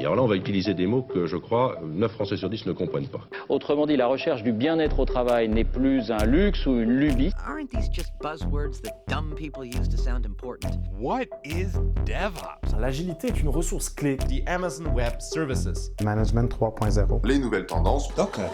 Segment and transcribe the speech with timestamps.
[0.00, 2.72] Alors là, on va utiliser des mots que je crois 9 Français sur 10 ne
[2.72, 3.20] comprennent pas.
[3.48, 7.32] Autrement dit, la recherche du bien-être au travail n'est plus un luxe ou une lubie.
[7.46, 10.78] Aren't these just buzzwords that dumb people use to sound important?
[10.98, 12.78] What is DevOps?
[12.78, 14.16] L'agilité est une ressource clé.
[14.16, 15.90] The Amazon Web Services.
[16.02, 17.26] Management 3.0.
[17.26, 18.14] Les nouvelles tendances.
[18.14, 18.50] Docker.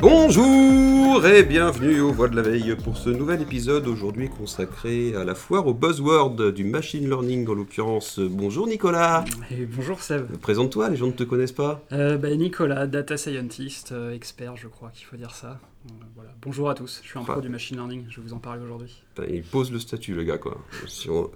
[0.00, 5.24] Bonjour et bienvenue aux Voix de la Veille pour ce nouvel épisode aujourd'hui consacré à
[5.24, 8.18] la foire au buzzword du machine learning en l'occurrence.
[8.18, 12.86] Bonjour Nicolas Et bonjour Seb Présente-toi, les gens ne te connaissent pas euh, bah, Nicolas,
[12.86, 15.60] data scientist, euh, expert je crois qu'il faut dire ça.
[15.86, 16.30] Euh, voilà.
[16.42, 18.62] Bonjour à tous, je suis un pro du machine learning, je vais vous en parler
[18.62, 19.02] aujourd'hui.
[19.16, 20.58] Ben, il pose le statut le gars quoi.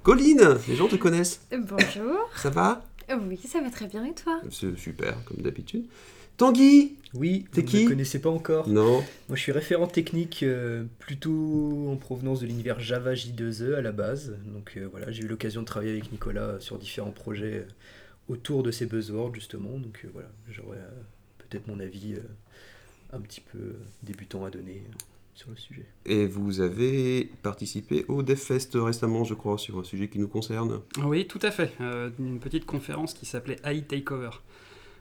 [0.02, 2.83] Colline, les gens te connaissent Bonjour Ça va?
[3.11, 4.41] Oui, ça va très bien et toi?
[4.51, 5.87] C'est super comme d'habitude.
[6.38, 8.69] Tanguy Oui, T'es vous qui ne me connaissez pas encore.
[8.69, 8.98] Non.
[9.29, 13.92] Moi, je suis référent technique euh, plutôt en provenance de l'univers Java J2E à la
[13.92, 14.38] base.
[14.46, 17.66] Donc euh, voilà, j'ai eu l'occasion de travailler avec Nicolas sur différents projets euh,
[18.29, 19.79] autour de ces buzzwords justement.
[19.79, 21.02] Donc euh, voilà, j'aurais euh,
[21.38, 22.21] peut-être mon avis euh,
[23.13, 24.85] un petit peu débutant à donner
[25.35, 25.87] sur le sujet.
[26.07, 30.80] Et vous avez participé au DevFest récemment, je crois, sur un sujet qui nous concerne?
[31.04, 31.73] Oui, tout à fait.
[31.80, 34.30] Euh, une petite conférence qui s'appelait AI Takeover,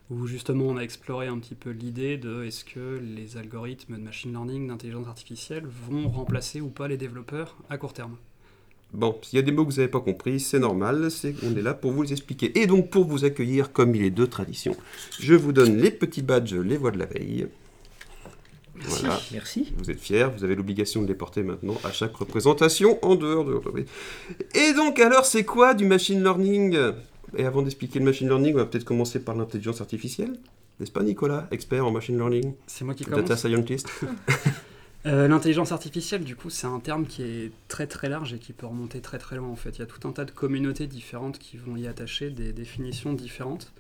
[0.10, 4.02] où justement on a exploré un petit peu l'idée de est-ce que les algorithmes de
[4.02, 8.16] machine learning, d'intelligence artificielle vont remplacer ou pas les développeurs à court terme.
[8.94, 11.56] Bon, s'il y a des mots que vous n'avez pas compris, c'est normal, c'est on
[11.58, 12.58] est là pour vous les expliquer.
[12.58, 14.78] Et donc pour vous accueillir comme il est de tradition,
[15.20, 17.48] je vous donne les petits badges, les voix de la veille.
[18.76, 19.00] Merci.
[19.02, 19.20] Voilà.
[19.34, 19.74] Merci.
[19.78, 23.44] Vous êtes fiers, vous avez l'obligation de les porter maintenant à chaque représentation en dehors
[23.44, 23.60] de.
[24.56, 26.78] Et donc alors c'est quoi du machine learning?
[27.36, 30.38] Et avant d'expliquer le machine learning, on va peut-être commencer par l'intelligence artificielle.
[30.80, 33.22] N'est-ce pas Nicolas, expert en machine learning C'est moi qui commence.
[33.22, 33.90] Data scientist
[35.06, 38.52] Euh, L'intelligence artificielle, du coup, c'est un terme qui est très très large et qui
[38.52, 39.78] peut remonter très très loin en fait.
[39.78, 43.14] Il y a tout un tas de communautés différentes qui vont y attacher des définitions
[43.14, 43.72] différentes.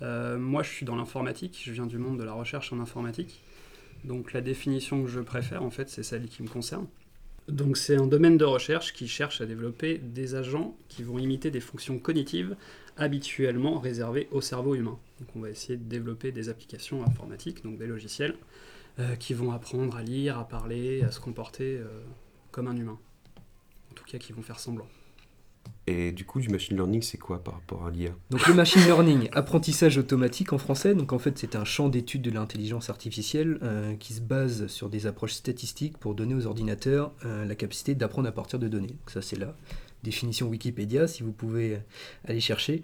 [0.00, 3.42] Euh, moi, je suis dans l'informatique, je viens du monde de la recherche en informatique.
[4.04, 6.86] Donc la définition que je préfère, en fait, c'est celle qui me concerne.
[7.48, 11.50] Donc c'est un domaine de recherche qui cherche à développer des agents qui vont imiter
[11.50, 12.56] des fonctions cognitives
[12.96, 14.98] habituellement réservées au cerveau humain.
[15.18, 18.36] Donc on va essayer de développer des applications informatiques, donc des logiciels,
[18.98, 21.86] euh, qui vont apprendre à lire, à parler, à se comporter euh,
[22.50, 22.98] comme un humain.
[23.90, 24.88] En tout cas, qui vont faire semblant.
[25.88, 28.82] Et du coup, du machine learning, c'est quoi par rapport à l'IA Donc le machine
[28.82, 33.58] learning, apprentissage automatique en français, donc en fait c'est un champ d'étude de l'intelligence artificielle
[33.62, 37.96] euh, qui se base sur des approches statistiques pour donner aux ordinateurs euh, la capacité
[37.96, 38.88] d'apprendre à partir de données.
[38.88, 39.56] Donc ça c'est la
[40.02, 41.78] définition Wikipédia si vous pouvez
[42.24, 42.82] aller chercher.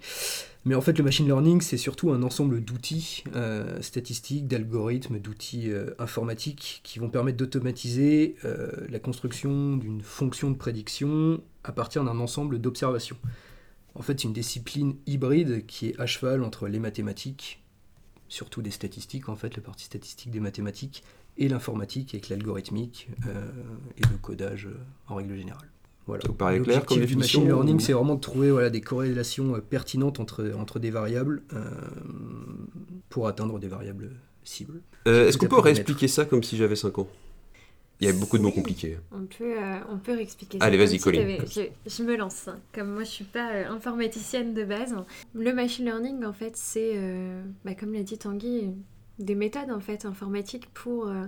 [0.65, 5.71] Mais en fait le machine learning c'est surtout un ensemble d'outils euh, statistiques, d'algorithmes, d'outils
[5.71, 12.03] euh, informatiques qui vont permettre d'automatiser euh, la construction d'une fonction de prédiction à partir
[12.03, 13.17] d'un ensemble d'observations.
[13.95, 17.63] En fait, c'est une discipline hybride qui est à cheval entre les mathématiques,
[18.27, 21.03] surtout des statistiques, en fait, la partie statistique des mathématiques,
[21.37, 23.49] et l'informatique avec l'algorithmique euh,
[23.97, 24.77] et le codage euh,
[25.07, 25.69] en règle générale.
[26.05, 26.23] Voilà.
[26.27, 28.81] Vous paraît clair comme L'objectif du machine learning, ou- c'est vraiment de trouver voilà, des
[28.81, 31.63] corrélations euh, pertinentes entre, entre des variables euh,
[33.09, 34.11] pour atteindre des variables
[34.43, 34.81] cibles.
[35.07, 37.07] Euh, Est-ce qu'on peut réexpliquer ça comme si j'avais 5 ans?
[38.01, 38.97] Il y a beaucoup de mots compliqués.
[39.11, 41.39] On peut, euh, on peut réexpliquer Allez, vas-y, Colline.
[41.45, 42.47] Je, je me lance.
[42.47, 42.57] hein.
[42.73, 44.95] Comme moi, je suis pas euh, informaticienne de base.
[45.33, 48.69] Le machine learning, en fait, c'est, euh, bah, comme l'a dit Tanguy,
[49.19, 51.25] des méthodes en fait informatiques pour euh,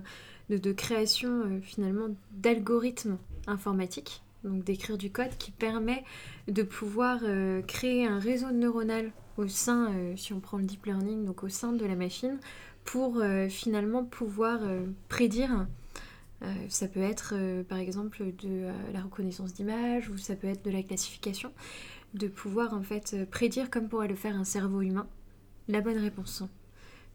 [0.49, 3.17] de, de création finalement d'algorithmes
[3.47, 4.21] informatiques.
[4.45, 6.03] Donc d'écrire du code qui permet
[6.47, 7.19] de pouvoir
[7.67, 11.73] créer un réseau neuronal au sein, si on prend le deep learning, donc au sein
[11.73, 12.39] de la machine,
[12.83, 14.61] pour finalement pouvoir
[15.09, 15.67] prédire
[16.69, 20.63] ça peut être euh, par exemple de euh, la reconnaissance d'image ou ça peut être
[20.65, 21.51] de la classification,
[22.13, 25.07] de pouvoir en fait euh, prédire comme pourrait le faire un cerveau humain
[25.67, 26.43] la bonne réponse.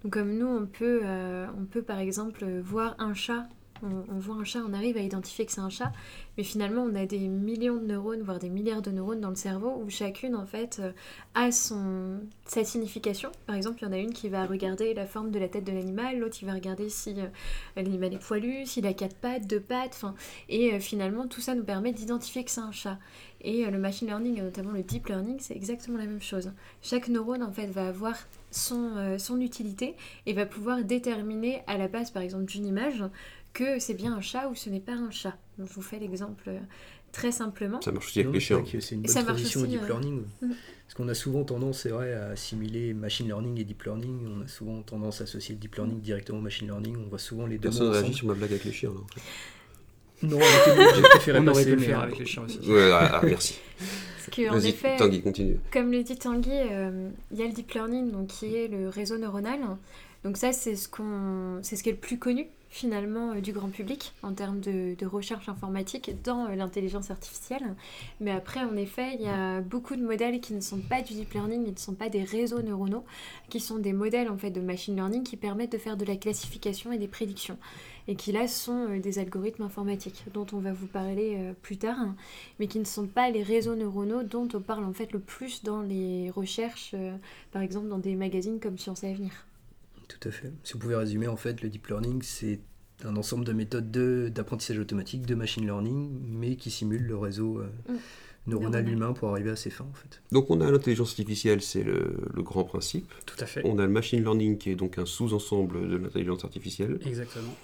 [0.02, 3.48] Donc comme nous on peut, euh, on peut par exemple euh, voir un chat,
[3.82, 5.92] on, voit un chat, on arrive à identifier que c'est un chat,
[6.36, 9.36] mais finalement on a des millions de neurones, voire des milliards de neurones dans le
[9.36, 10.92] cerveau où chacune en fait euh,
[11.34, 13.30] a sa signification.
[13.46, 15.64] Par exemple il y en a une qui va regarder la forme de la tête
[15.64, 17.26] de l'animal, l'autre il va regarder si euh,
[17.76, 20.14] l'animal est poilu, s'il a quatre pattes, deux pattes, enfin,
[20.48, 22.98] et euh, finalement tout ça nous permet d'identifier que c'est un chat.
[23.42, 26.50] Et le machine learning, notamment le deep learning, c'est exactement la même chose.
[26.82, 28.16] Chaque neurone en fait va avoir
[28.50, 29.94] son utilité
[30.24, 33.04] et va pouvoir déterminer à la base par exemple d'une image
[33.56, 35.34] que c'est bien un chat ou ce n'est pas un chat.
[35.58, 36.58] Donc, je vous fais l'exemple euh,
[37.10, 37.80] très simplement.
[37.80, 38.62] Ça marche aussi avec Non, les chiens.
[38.80, 40.22] C'est une bonne ça transition au deep euh, learning.
[40.42, 40.48] mm.
[40.84, 44.18] Parce qu'on a souvent tendance, c'est vrai, à assimiler machine learning et deep learning.
[44.28, 46.96] On a souvent tendance à associer le deep learning directement au machine learning.
[47.04, 48.18] On voit souvent les deux Personne mots n'a réagi ensemble.
[48.18, 48.90] sur ma blague avec les chiens.
[48.90, 49.20] là, en fait.
[50.22, 50.38] Non,
[50.94, 52.58] j'ai préféré On aurait passer, pu le faire avec les chiens aussi.
[52.60, 53.58] Ouais, ah, ah, merci.
[54.64, 55.58] effet, Tanguy, continue.
[55.72, 58.88] comme le dit Tanguy, euh, il y a le deep learning, donc, qui est le
[58.88, 59.60] réseau neuronal.
[60.24, 63.52] Donc ça, c'est ce, qu'on, c'est ce qui est le plus connu finalement euh, du
[63.52, 67.74] grand public en termes de, recherche informatique dans euh, l'intelligence artificielle.
[68.20, 71.14] Mais après, en effet, il y a beaucoup de modèles qui ne sont pas du
[71.14, 73.04] deep learning, qui ne sont pas des réseaux neuronaux,
[73.48, 76.16] qui sont des modèles en fait de machine learning qui permettent de faire de la
[76.16, 77.56] classification et des prédictions.
[78.08, 81.98] Et qui là sont euh, des algorithmes informatiques dont on va vous parler plus tard,
[81.98, 82.14] hein,
[82.60, 85.62] mais qui ne sont pas les réseaux neuronaux dont on parle en fait le plus
[85.62, 86.94] dans les recherches,
[87.52, 89.46] par exemple dans des magazines comme Science et Avenir.
[90.08, 90.52] Tout à fait.
[90.64, 92.60] Si vous pouvez résumer, en fait, le deep learning, c'est
[93.04, 97.58] un ensemble de méthodes de- d'apprentissage automatique, de machine learning, mais qui simulent le réseau
[97.60, 97.96] euh, Mm.
[98.46, 98.88] neuronal Neuronal.
[98.88, 100.22] humain pour arriver à ses fins, en fait.
[100.32, 103.12] Donc on a l'intelligence artificielle, c'est le, le grand principe.
[103.26, 103.60] Tout à fait.
[103.64, 106.98] On a le machine learning qui est donc un sous-ensemble de l'intelligence artificielle.
[107.04, 107.54] Exactement.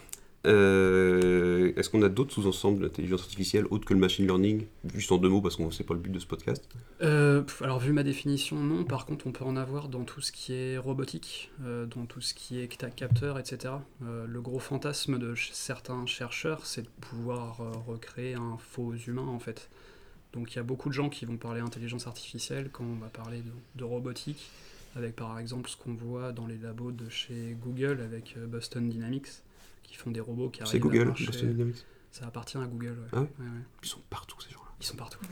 [0.46, 5.12] Euh, Est-ce qu'on a d'autres sous-ensembles de l'intelligence artificielle autres que le machine learning Juste
[5.12, 6.68] en deux mots parce que c'est pas le but de ce podcast?
[7.02, 8.84] Euh, alors, vu ma définition, non.
[8.84, 12.20] Par contre, on peut en avoir dans tout ce qui est robotique, euh, dans tout
[12.20, 13.74] ce qui est capteur, etc.
[14.00, 19.70] Le gros fantasme de certains chercheurs, c'est de pouvoir recréer un faux humain, en fait.
[20.32, 23.08] Donc, il y a beaucoup de gens qui vont parler intelligence artificielle quand on va
[23.08, 23.42] parler
[23.76, 24.50] de, robotique,
[24.96, 29.28] avec par exemple ce qu'on voit dans les labos de chez Google avec Boston Dynamics,
[29.92, 31.26] qui font des robots qui C'est arrivent à Google, marcher.
[31.26, 31.84] Boston Dynamics.
[32.10, 33.08] Ça appartient à Google, ouais.
[33.12, 33.62] Ah ouais Ouais, ouais.
[33.82, 34.70] Ils sont partout ces gens-là.
[34.80, 35.18] Ils sont partout.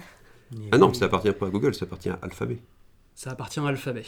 [0.73, 2.59] Ah non, ça appartient pas à Google, ça appartient à Alphabet.
[3.15, 4.05] Ça appartient à Alphabet.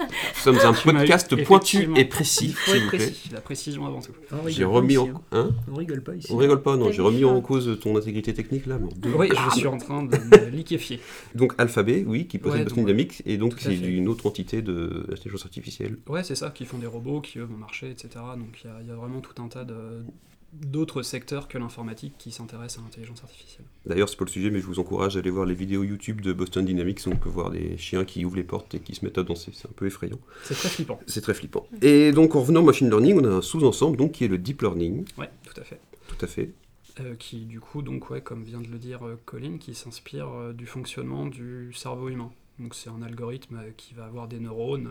[0.00, 2.98] Nous sommes un podcast pointu et précis, Il faut s'il être vous plaît.
[2.98, 4.12] précis, la précision avant tout.
[4.32, 5.08] On J'ai rigole pas remis ici, en...
[5.08, 5.20] hein.
[5.32, 6.28] Hein On rigole pas ici.
[6.30, 8.78] On rigole pas, non, j'ai remis en cause ton intégrité technique là.
[9.16, 11.00] Oui, je suis en train de me liquéfier.
[11.34, 15.44] Donc Alphabet, oui, qui possède donc, Dynamics, et donc c'est une autre entité de l'intelligence
[15.46, 15.96] artificielle.
[16.06, 18.08] Ouais, c'est ça, qui font des robots, qui eux vont marcher, etc.
[18.36, 20.04] Donc il y a- il y, a vraiment tout un tas de-
[20.60, 23.66] d'autres secteurs que l'informatique qui s'intéressent à l'intelligence artificielle.
[23.86, 26.20] D'ailleurs, c'est pas le sujet, mais je vous encourage à aller voir les vidéos YouTube
[26.20, 28.94] de Boston Dynamics où on peut voir des chiens qui ouvrent les portes et qui
[28.94, 29.50] se mettent à danser.
[29.54, 30.18] C'est un peu effrayant.
[30.44, 31.00] C'est très flippant.
[31.06, 31.66] C'est très flippant.
[31.82, 34.38] Et donc, en revenant au machine learning, on a un sous-ensemble donc qui est le
[34.38, 35.04] deep learning.
[35.18, 35.80] Ouais, tout à fait.
[36.08, 36.50] Tout à fait.
[37.00, 40.28] Euh, qui du coup, donc ouais, comme vient de le dire euh, Colin, qui s'inspire
[40.28, 42.30] euh, du fonctionnement du cerveau humain.
[42.60, 44.88] Donc c'est un algorithme euh, qui va avoir des neurones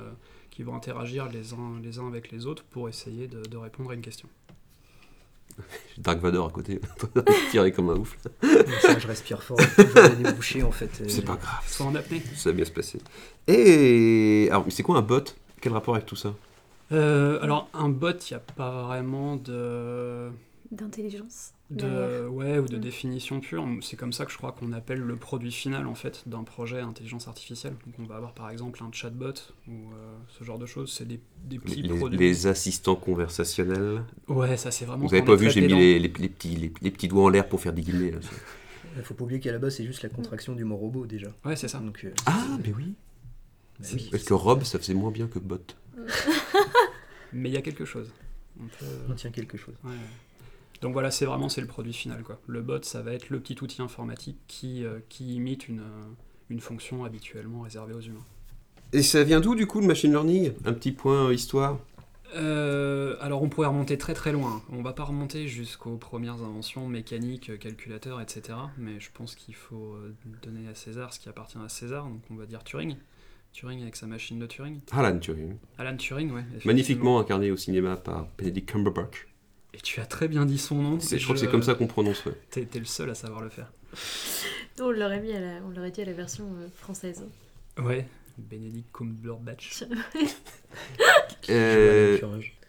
[0.50, 3.92] qui vont interagir les uns, les uns avec les autres pour essayer de, de répondre
[3.92, 4.28] à une question.
[5.98, 6.80] Dark Vador à côté,
[7.52, 8.18] tiré comme un ouf.
[8.82, 9.58] Ça, je respire fort.
[9.78, 11.04] J'ai le nez bouché, en fait.
[11.08, 12.22] C'est pas grave, Soit en apnée.
[12.36, 13.00] ça va bien se passer.
[13.48, 15.24] Et alors, mais c'est quoi un bot?
[15.62, 16.34] Quel rapport avec tout ça?
[16.92, 20.30] Euh, alors un bot, il n'y a pas vraiment de,
[20.74, 21.54] D'intelligence.
[21.70, 22.82] de ouais ou de Mm.
[22.82, 23.66] définition pure.
[23.82, 26.80] C'est comme ça que je crois qu'on appelle le produit final en fait d'un projet
[26.82, 27.74] intelligence artificielle.
[27.86, 29.34] Donc on va avoir par exemple un chatbot
[29.68, 30.92] ou euh, ce genre de choses.
[30.92, 31.20] C'est des,
[31.60, 32.18] petits les- produits.
[32.20, 34.04] les assistants conversationnels.
[34.28, 35.06] Ouais, ça c'est vraiment.
[35.08, 37.24] Vous avez quand pas vu, j'ai mis les, les- les petits, les, les petits doigts
[37.24, 38.12] en l'air pour faire des guillemets.
[38.12, 38.20] là.
[38.98, 41.30] Il faut pas oublier qu'à la base, c'est juste la contraction du mot robot, déjà.
[41.46, 41.80] Ouais, c'est ça.
[41.80, 42.94] Donc, euh, Ah, mais oui
[43.80, 44.08] bah oui.
[44.12, 45.58] Parce que Rob, ça faisait moins bien que bot.
[47.34, 48.12] Mais il y a quelque chose.
[48.60, 49.74] On peut- On tient quelque chose.
[49.84, 49.92] ouais.
[50.84, 52.42] Donc voilà, c'est vraiment c'est le produit final quoi.
[52.46, 56.04] Le bot, ça va être le petit outil informatique qui, euh, qui imite une, euh,
[56.50, 58.26] une fonction habituellement réservée aux humains.
[58.92, 60.52] Et ça vient d'où du coup le machine learning?
[60.66, 61.80] Un petit point euh, histoire?
[62.36, 64.62] Euh, alors on pourrait remonter très très loin.
[64.74, 68.58] On va pas remonter jusqu'aux premières inventions mécaniques, calculateurs, etc.
[68.78, 69.96] Mais je pense qu'il faut
[70.42, 72.04] donner à César ce qui appartient à César.
[72.04, 72.98] Donc on va dire Turing.
[73.54, 74.82] Turing avec sa machine de Turing.
[74.92, 75.56] Alan Turing.
[75.78, 76.44] Alan Turing, ouais.
[76.66, 79.28] Magnifiquement incarné au cinéma par Benedict Cumberbatch.
[79.74, 81.00] Et tu as très bien dit son nom.
[81.00, 82.26] C'est- Je crois que c'est comme ça qu'on prononce.
[82.26, 82.34] ouais.
[82.52, 83.72] T'es le seul à savoir le faire.
[84.80, 87.24] On l'aurait mis à la, on l'aurait dit à la version euh, française.
[87.78, 88.08] Ouais.
[88.40, 89.84] Benedict Cumberbatch.
[91.50, 92.18] Euh,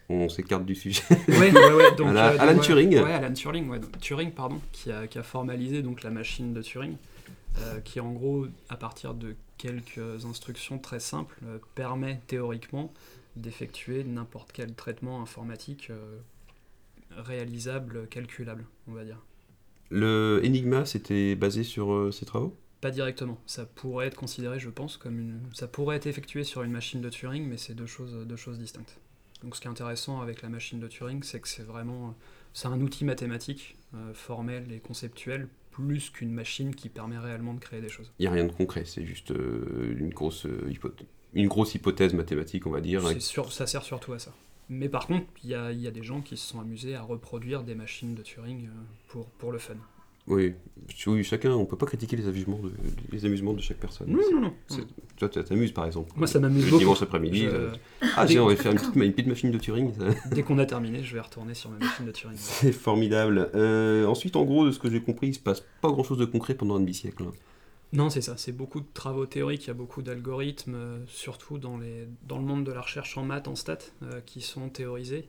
[0.09, 1.03] on s'écarte du sujet.
[1.29, 1.91] ouais, ouais, ouais.
[1.93, 2.99] Donc, Voilà, euh, Alan ouais, Turing.
[3.03, 3.79] Ouais, Alan Turing, ouais.
[3.79, 6.97] donc, Turing, pardon, qui a, qui a formalisé donc la machine de Turing,
[7.61, 12.93] euh, qui en gros, à partir de quelques instructions très simples, euh, permet théoriquement
[13.37, 16.19] d'effectuer n'importe quel traitement informatique euh,
[17.19, 19.25] réalisable, calculable, on va dire.
[19.91, 22.57] Le Enigma, c'était basé sur euh, ses travaux?
[22.81, 23.41] Pas directement.
[23.47, 25.41] Ça pourrait être considéré, je pense, comme une.
[25.53, 28.59] Ça pourrait être effectué sur une machine de Turing, mais c'est deux choses, deux choses
[28.59, 28.99] distinctes.
[29.43, 32.15] Donc, ce qui est intéressant avec la machine de Turing, c'est que c'est vraiment.
[32.53, 37.61] C'est un outil mathématique, euh, formel et conceptuel, plus qu'une machine qui permet réellement de
[37.61, 38.13] créer des choses.
[38.19, 42.15] Il n'y a rien de concret, c'est juste euh, une, grosse, hypothèse, une grosse hypothèse
[42.15, 43.03] mathématique, on va dire.
[43.21, 44.33] Sûr, ça sert surtout à ça.
[44.69, 46.95] Mais par contre, il y a, il y a des gens qui se sont amusés
[46.95, 48.71] à reproduire des machines de Turing euh,
[49.09, 49.75] pour, pour le fun.
[50.27, 50.55] Oui,
[51.07, 52.73] oui, chacun, on peut pas critiquer les amusements de,
[53.13, 54.09] les amusements de chaque personne.
[54.11, 54.55] Non, non, non.
[55.19, 56.11] Toi, tu t'amuses par exemple.
[56.17, 56.79] Moi, ça m'amuse beaucoup.
[56.79, 57.41] dimanche après-midi.
[57.43, 57.71] Je- euh,
[58.17, 59.93] Ah, tiens, on va faire une petite, une petite machine de Turing.
[60.31, 62.37] Dès qu'on a terminé, je vais retourner sur ma machine de Turing.
[62.41, 63.51] C'est formidable.
[63.55, 66.25] Euh, ensuite, en gros, de ce que j'ai compris, il se passe pas grand-chose de
[66.25, 67.25] concret pendant un demi-siècle.
[67.93, 71.59] Non, c'est ça, c'est beaucoup de travaux théoriques, il y a beaucoup d'algorithmes, euh, surtout
[71.59, 74.69] dans, les, dans le monde de la recherche en maths, en stats, euh, qui sont
[74.69, 75.29] théorisés,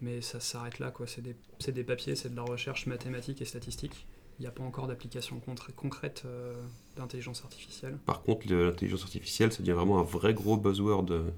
[0.00, 1.06] mais ça s'arrête là, quoi.
[1.06, 4.06] C'est des, c'est des papiers, c'est de la recherche mathématique et statistique.
[4.38, 5.40] Il n'y a pas encore d'application
[5.76, 6.54] concrète euh,
[6.96, 7.98] d'intelligence artificielle.
[8.06, 11.30] Par contre, l'intelligence artificielle, ça devient vraiment un vrai gros buzzword euh,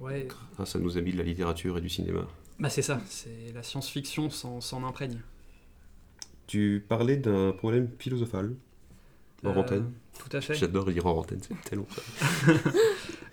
[0.00, 2.26] Ouais, grâce à nos amis de la littérature et du cinéma.
[2.58, 5.20] bah c'est ça, c'est la science-fiction s'en, s'en imprègne.
[6.46, 8.54] Tu parlais d'un problème philosophal
[9.44, 9.92] en Euh, antenne.
[10.18, 10.54] Tout à fait.
[10.54, 12.52] J'adore dire en antenne, c'est tellement ça.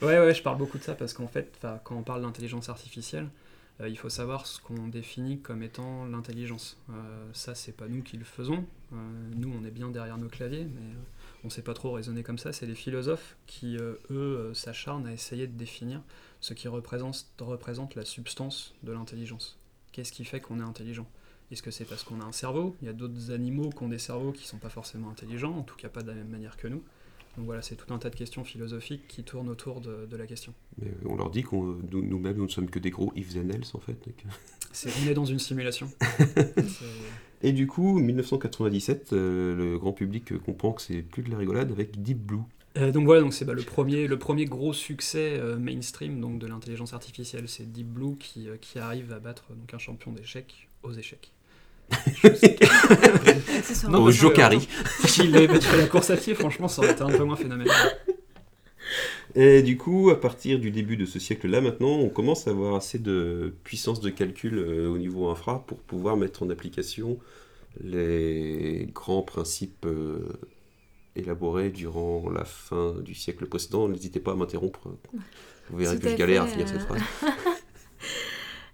[0.01, 3.29] Ouais, ouais, je parle beaucoup de ça parce qu'en fait, quand on parle d'intelligence artificielle,
[3.81, 6.77] euh, il faut savoir ce qu'on définit comme étant l'intelligence.
[6.91, 6.93] Euh,
[7.33, 8.63] ça, c'est pas nous qui le faisons.
[8.93, 8.95] Euh,
[9.35, 10.93] nous, on est bien derrière nos claviers, mais
[11.43, 12.53] on sait pas trop raisonner comme ça.
[12.53, 13.77] C'est les philosophes qui,
[14.11, 16.01] eux, s'acharnent à essayer de définir
[16.41, 19.57] ce qui représente, représente la substance de l'intelligence.
[19.91, 21.07] Qu'est-ce qui fait qu'on est intelligent?
[21.51, 22.75] Est-ce que c'est parce qu'on a un cerveau?
[22.81, 25.63] Il y a d'autres animaux qui ont des cerveaux qui sont pas forcément intelligents, en
[25.63, 26.83] tout cas pas de la même manière que nous.
[27.37, 30.25] Donc voilà, c'est tout un tas de questions philosophiques qui tournent autour de, de la
[30.25, 30.53] question.
[30.81, 33.75] Mais on leur dit nous- nous-mêmes, nous ne sommes que des gros ifs and else
[33.75, 33.93] en fait.
[33.93, 34.27] que-
[34.73, 35.87] C'est, on est dans une simulation.
[37.41, 41.71] Et du coup, 1997, euh, le grand public comprend que c'est plus de la rigolade
[41.71, 42.39] avec Deep Blue.
[42.77, 46.39] Euh, donc voilà, donc c'est bah, le, premier, le premier gros succès euh, mainstream donc,
[46.39, 47.47] de l'intelligence artificielle.
[47.47, 51.31] C'est Deep Blue qui, qui arrive à battre donc, un champion d'échecs aux échecs.
[53.89, 54.57] Non, Au Jokari.
[54.57, 57.23] euh, S'il avait battu à la course à pied, franchement, ça aurait été un peu
[57.23, 57.75] moins phénoménal.
[59.35, 62.75] Et du coup, à partir du début de ce siècle-là, maintenant, on commence à avoir
[62.75, 67.19] assez de puissance de calcul euh, au niveau infra pour pouvoir mettre en application
[67.81, 70.19] les grands principes euh,
[71.15, 73.87] élaborés durant la fin du siècle précédent.
[73.89, 74.87] N'hésitez pas à m'interrompre.
[75.69, 77.01] Vous verrez Tout que je à galère à fait, finir cette phrase.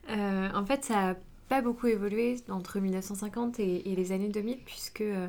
[0.09, 1.15] Euh, en fait, ça n'a
[1.53, 5.27] pas beaucoup évolué entre 1950 et, les années 2000, puisque euh,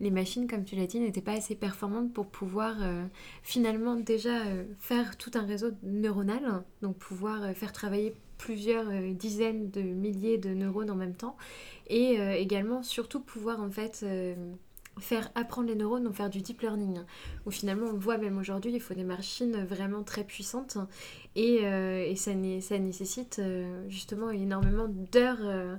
[0.00, 3.04] les machines, comme tu l'as dit, n'étaient pas assez performantes pour pouvoir euh,
[3.42, 9.82] finalement déjà euh, faire tout un réseau neuronal, donc pouvoir faire travailler plusieurs dizaines de
[9.82, 11.36] milliers de neurones en même temps,
[11.88, 14.06] et également surtout pouvoir en fait
[15.00, 17.00] faire apprendre les neurones, donc faire du deep learning,
[17.46, 20.78] où finalement on voit même aujourd'hui, il faut des machines vraiment très puissantes
[21.36, 25.76] et, euh, ça, né- ça nécessite euh, justement énormément d'heures euh,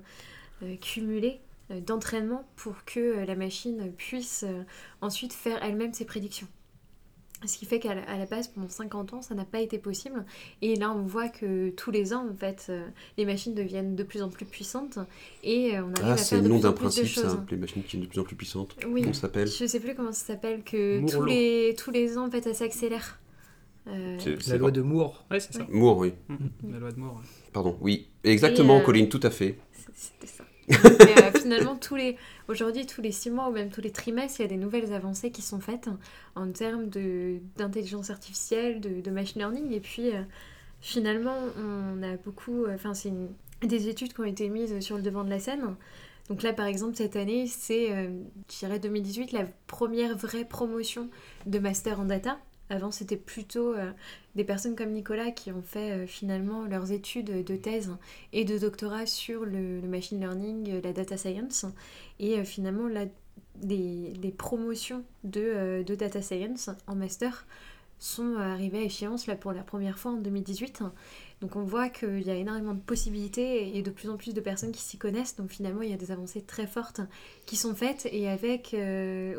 [0.82, 1.40] cumulées
[1.86, 4.44] d'entraînement pour que la machine puisse
[5.02, 6.48] ensuite faire elle-même ses prédictions.
[7.46, 10.25] Ce qui fait qu'à la, base, pendant 50 ans, ça n'a pas été possible.
[10.62, 12.86] Et là, on voit que tous les ans, en fait, euh,
[13.17, 15.00] les machines deviennent de plus en plus puissantes
[15.43, 16.84] et euh, on arrive Ah, à c'est faire le de nom plus en d'un plus
[16.84, 17.24] de principe, choses.
[17.31, 17.46] ça.
[17.50, 18.75] Les machines qui sont de plus en plus puissantes.
[18.86, 19.01] Oui.
[19.01, 19.48] Comment ça s'appelle?
[19.48, 22.53] Je sais plus comment ça s'appelle, que tous les, tous les ans, en fait, ça
[22.53, 23.19] s'accélère.
[23.88, 25.25] Euh, C'est- c'est La loi de Moore.
[25.31, 25.65] Ouais, c'est ça.
[25.69, 26.13] Moore, oui.
[26.27, 26.50] Mhm.
[26.74, 27.22] La loi de Moore.
[27.53, 27.77] Pardon.
[27.79, 28.10] Oui.
[28.25, 29.58] Exactement, euh, Colline, tout à fait.
[29.96, 30.43] C'était ça.
[30.70, 31.80] Mais, euh, finalement,
[32.48, 34.94] aujourd'hui, tous les six mois ou même tous les trimestres, il y a des nouvelles
[34.94, 35.90] avancées qui sont faites
[36.36, 36.90] en termes
[37.58, 39.72] d'intelligence artificielle, de, machine learning.
[39.72, 40.22] Et puis, euh,
[40.82, 42.66] finalement, on a beaucoup.
[42.66, 43.12] euh, Enfin, c'est
[43.64, 45.76] des études qui ont été mises sur le devant de la scène.
[46.30, 51.10] Donc là, par exemple, cette année, c'est, je dirais 2018, la première vraie promotion
[51.48, 52.38] de master en data.
[52.72, 53.92] Avant, c'était plutôt euh,
[54.36, 57.92] des personnes comme Nicolas qui ont fait euh, finalement leurs études de thèse
[58.32, 61.66] et de doctorat sur le, machine learning, euh, la data science.
[62.20, 63.06] Et finalement, là,
[63.64, 67.48] les promotions de, data science en master
[67.98, 70.84] sont arrivées à échéance là, pour la première fois en 2018.
[71.42, 74.42] Donc on voit qu'il y a énormément de possibilités et de plus en plus de
[74.42, 75.36] personnes qui s'y connaissent.
[75.38, 77.02] Donc finalement, il y a des avancées très fortes
[77.46, 78.76] qui sont faites et avec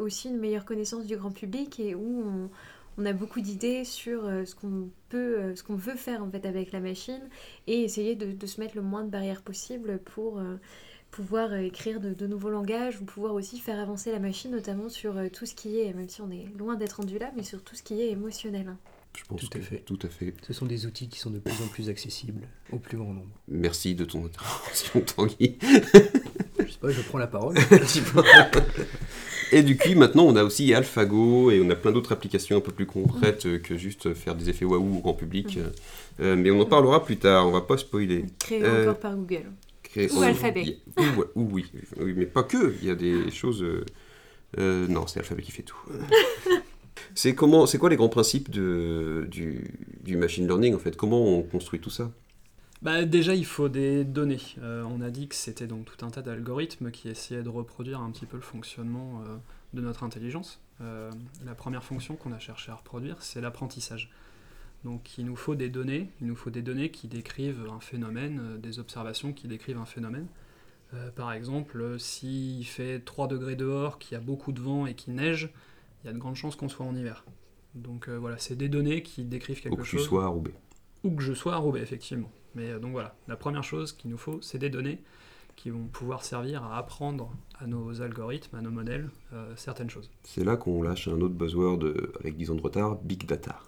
[0.01, 2.51] aussi une meilleure connaissance du grand public et où on,
[3.01, 6.31] on a beaucoup d'idées sur euh, ce qu'on peut, euh, ce qu'on veut faire en
[6.31, 7.23] fait avec la machine
[7.67, 10.57] et essayer de, de se mettre le moins de barrières possible pour euh,
[11.11, 15.15] pouvoir écrire de, de nouveaux langages ou pouvoir aussi faire avancer la machine, notamment sur
[15.33, 17.75] tout ce qui est, même si on est loin d'être rendu là, mais sur tout
[17.75, 18.77] ce qui est émotionnel.
[19.17, 19.79] Je pense Tout à que- fait.
[19.79, 20.35] Tout à fait.
[20.47, 23.35] Ce sont des outils qui sont de plus en plus accessibles au plus grand nombre.
[23.49, 25.59] Merci de ton intervention, Tanguy.
[26.71, 27.57] Je sais pas, je prends la parole.
[29.53, 32.61] Et du coup, maintenant, on a aussi AlphaGo et on a plein d'autres applications un
[32.61, 35.59] peu plus concrètes euh, que juste faire des effets waouh au grand public.
[36.21, 38.27] Euh, mais on en parlera plus tard, on va pas spoiler.
[38.39, 39.51] Créé Euh, encore par Google.
[39.97, 40.79] Ou Alphabet.
[40.97, 41.67] Ou, ou oui,
[42.01, 42.77] oui, mais pas que.
[42.81, 43.61] Il y a des choses.
[43.65, 43.85] euh,
[44.59, 45.77] euh, non, c'est Alphabet qui fait tout.
[47.17, 49.65] c'est comment, c'est quoi les grands principes de, du,
[50.05, 50.97] du machine learning en fait?
[50.97, 52.13] Comment on construit tout ça?
[52.83, 54.41] Bah, déjà, il faut des données.
[54.59, 58.01] Euh, on a dit que c'était donc tout un tas d'algorithmes qui essayaient de reproduire
[58.01, 59.37] un petit peu le fonctionnement euh,
[59.75, 60.61] de notre intelligence.
[60.81, 61.11] Euh,
[61.45, 64.11] la première fonction qu'on a cherché à reproduire, c'est l'apprentissage.
[64.85, 66.09] Donc, il nous faut des données.
[66.23, 70.27] Il nous faut des données qui décrivent un phénomène, des observations qui décrivent un phénomène.
[71.15, 75.15] Par exemple, s'il fait 3 degrés dehors, qu'il y a beaucoup de vent et qu'il
[75.15, 75.51] neige,
[76.03, 77.27] il y a de grandes chances qu'on soit en hiver.
[77.75, 80.07] Donc voilà, c'est des données qui décrivent Ou quelque que tu chose.
[80.07, 80.55] sois à Roubaix.
[81.05, 82.33] Ou que je sois à Roubaix, effectivement.
[82.55, 85.01] Mais euh, donc voilà, la première chose qu'il nous faut, c'est des données
[85.57, 90.11] qui vont pouvoir servir à apprendre à nos algorithmes, à nos modèles, euh, certaines choses.
[90.23, 93.61] C'est là qu'on lâche un autre buzzword euh, avec 10 ans de retard, Big Data.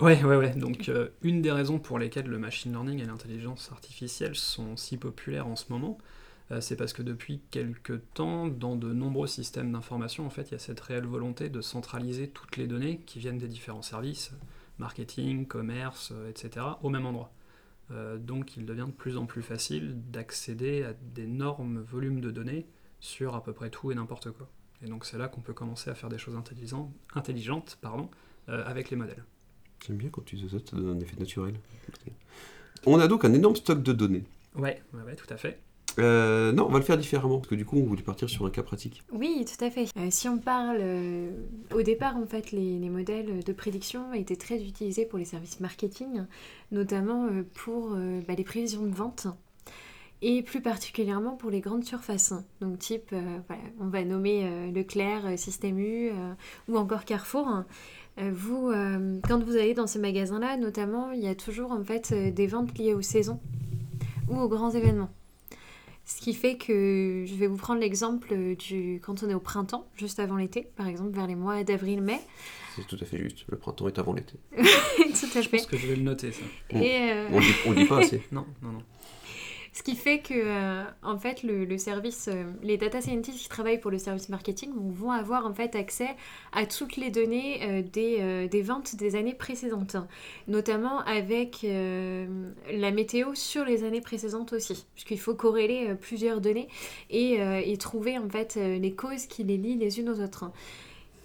[0.00, 0.54] Ouais, ouais, ouais.
[0.54, 4.96] Donc, euh, une des raisons pour lesquelles le machine learning et l'intelligence artificielle sont si
[4.96, 5.98] populaires en ce moment,
[6.52, 10.52] euh, c'est parce que depuis quelques temps, dans de nombreux systèmes d'information, en fait, il
[10.52, 14.30] y a cette réelle volonté de centraliser toutes les données qui viennent des différents services,
[14.78, 17.32] marketing, commerce, etc., au même endroit.
[17.90, 22.66] Euh, donc, il devient de plus en plus facile d'accéder à d'énormes volumes de données
[23.00, 24.48] sur à peu près tout et n'importe quoi.
[24.82, 28.10] Et donc, c'est là qu'on peut commencer à faire des choses intelligentes, intelligentes pardon,
[28.48, 29.24] euh, avec les modèles.
[29.86, 31.54] J'aime bien quand tu dis ça, ça donne un effet naturel.
[32.86, 34.24] On a donc un énorme stock de données.
[34.54, 35.60] Ouais, ouais, ouais, tout à fait.
[35.98, 38.46] Euh, non, on va le faire différemment, parce que du coup, on voulait partir sur
[38.46, 39.02] un cas pratique.
[39.12, 39.86] Oui, tout à fait.
[39.96, 41.30] Euh, si on parle, euh,
[41.74, 45.60] au départ, en fait, les, les modèles de prédiction étaient très utilisés pour les services
[45.60, 46.24] marketing,
[46.70, 47.90] notamment pour
[48.26, 49.26] bah, les prévisions de vente
[50.20, 52.34] et plus particulièrement pour les grandes surfaces.
[52.60, 53.14] Donc, type,
[53.80, 56.10] on va nommer Leclerc, Système U
[56.68, 57.62] ou encore Carrefour.
[58.16, 58.72] Vous,
[59.28, 62.76] quand vous allez dans ces magasins-là, notamment, il y a toujours en fait des ventes
[62.76, 63.40] liées aux saisons
[64.28, 65.10] ou aux grands événements.
[66.10, 69.86] Ce qui fait que je vais vous prendre l'exemple du quand on est au printemps,
[69.94, 72.18] juste avant l'été, par exemple vers les mois d'avril-mai.
[72.74, 73.44] C'est tout à fait juste.
[73.48, 74.34] Le printemps est avant l'été.
[74.56, 74.58] tout
[75.36, 75.58] à Je fait.
[75.58, 76.40] pense que je vais le noter, ça.
[76.70, 78.22] Et, euh, On dit, on pas assez.
[78.32, 78.82] Non, non, non.
[79.78, 83.78] Ce qui fait que, euh, en fait, le, service, euh, les data scientists qui travaillent
[83.78, 86.16] pour le service marketing vont avoir en fait accès
[86.50, 89.94] à toutes les données euh, des, des ventes des années précédentes,
[90.48, 96.68] notamment avec la météo sur les années précédentes aussi, puisqu'il faut corréler plusieurs données
[97.10, 100.50] et, et trouver en fait les causes qui les lient les unes aux autres.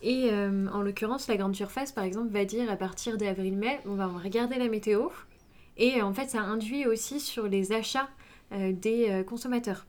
[0.03, 4.05] Et en l'occurrence, la grande surface, par exemple, va dire à partir d'avril-mai, on va
[4.07, 5.07] regarder la météo.
[5.77, 8.09] Et en fait, ça induit aussi sur les achats
[8.71, 9.85] des euh, consommateurs.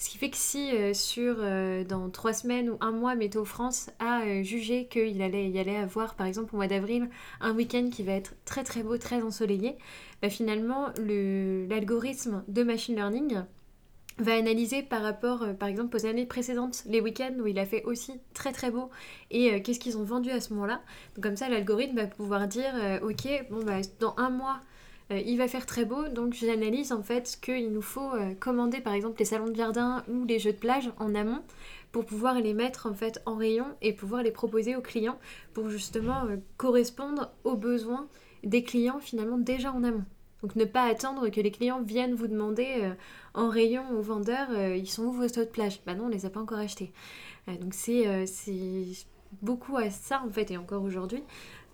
[0.00, 3.44] Ce qui fait que si euh, sur euh, dans trois semaines ou un mois, Météo
[3.44, 7.52] France a euh, jugé qu'il allait y allait avoir, par exemple au mois d'avril, un
[7.52, 9.76] week-end qui va être très très beau, très ensoleillé,
[10.22, 13.42] bah, finalement le- l'algorithme de machine learning
[14.18, 17.66] va analyser par rapport, euh, par exemple, aux années précédentes, les week-ends où il a
[17.66, 18.90] fait aussi très très beau
[19.32, 20.80] et euh, qu'est-ce qu'ils ont vendu à ce moment-là.
[21.20, 24.60] Comme ça, l'algorithme va pouvoir dire, euh, ok, bon bah dans un mois,
[25.10, 28.80] euh, il va faire très beau, donc j'analyse en fait qu'il nous faut euh, commander
[28.80, 31.42] par exemple les salons de jardin ou les jeux de plage en amont
[31.92, 35.18] pour pouvoir les mettre en fait en rayon et pouvoir les proposer aux clients
[35.54, 38.06] pour justement euh, correspondre aux besoins
[38.44, 40.04] des clients finalement déjà en amont.
[40.42, 42.92] Donc ne pas attendre que les clients viennent vous demander
[43.34, 45.80] en rayon aux vendeurs ils sont où vos sauts de plage?
[45.84, 46.92] Bah non, on les a pas encore achetés.
[47.48, 48.06] Donc c'est
[49.42, 51.24] beaucoup à ça en fait et encore aujourd'hui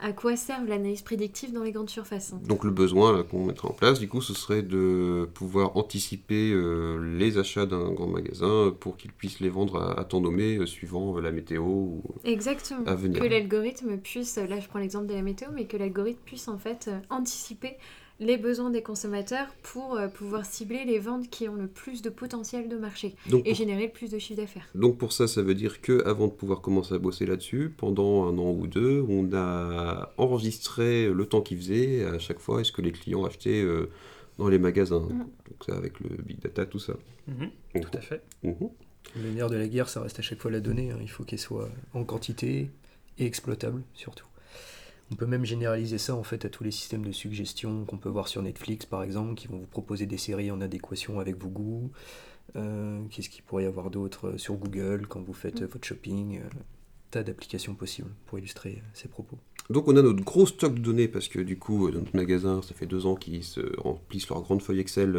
[0.00, 2.34] à quoi servent l'analyse prédictive dans les grandes surfaces.
[2.46, 7.16] Donc le besoin qu'on mettra en place, du coup, ce serait de pouvoir anticiper euh,
[7.16, 10.66] les achats d'un grand magasin pour qu'il puisse les vendre à, à temps nommé euh,
[10.66, 11.62] suivant euh, la météo.
[11.62, 12.02] Ou...
[12.24, 12.84] Exactement.
[12.86, 13.20] À venir.
[13.20, 16.58] Que l'algorithme puisse, là je prends l'exemple de la météo, mais que l'algorithme puisse en
[16.58, 17.76] fait anticiper
[18.20, 22.10] les besoins des consommateurs pour euh, pouvoir cibler les ventes qui ont le plus de
[22.10, 23.54] potentiel de marché Donc, et pour...
[23.58, 24.68] générer le plus de chiffre d'affaires.
[24.74, 28.24] Donc pour ça, ça veut dire que avant de pouvoir commencer à bosser là-dessus, pendant
[28.26, 32.72] un an ou deux, on a enregistré le temps qu'il faisait à chaque fois, est-ce
[32.72, 33.90] que les clients achetaient euh,
[34.38, 35.00] dans les magasins.
[35.00, 35.18] Mhm.
[35.18, 36.94] Donc ça avec le big data, tout ça.
[37.26, 37.50] Mhm,
[37.82, 38.22] tout à fait.
[38.42, 38.70] Mhm.
[39.22, 40.90] Le nerf de la guerre, ça reste à chaque fois la donnée.
[40.90, 40.98] hein.
[41.00, 42.70] Il faut qu'elle soit en quantité
[43.18, 44.26] et exploitable, surtout.
[45.14, 48.08] On peut même généraliser ça en fait à tous les systèmes de suggestion qu'on peut
[48.08, 51.50] voir sur Netflix par exemple, qui vont vous proposer des séries en adéquation avec vos
[51.50, 51.92] goûts.
[52.56, 55.86] Euh, Qu'est-ce qu'il pourrait y avoir d'autre euh, sur Google quand vous faites euh, votre
[55.86, 56.48] shopping euh,
[57.12, 59.38] Tas d'applications possibles pour illustrer ces propos.
[59.70, 62.60] Donc on a notre gros stock de données parce que du coup, dans notre magasin,
[62.62, 65.12] ça fait deux ans qu'ils se remplissent leur grande feuille Excel,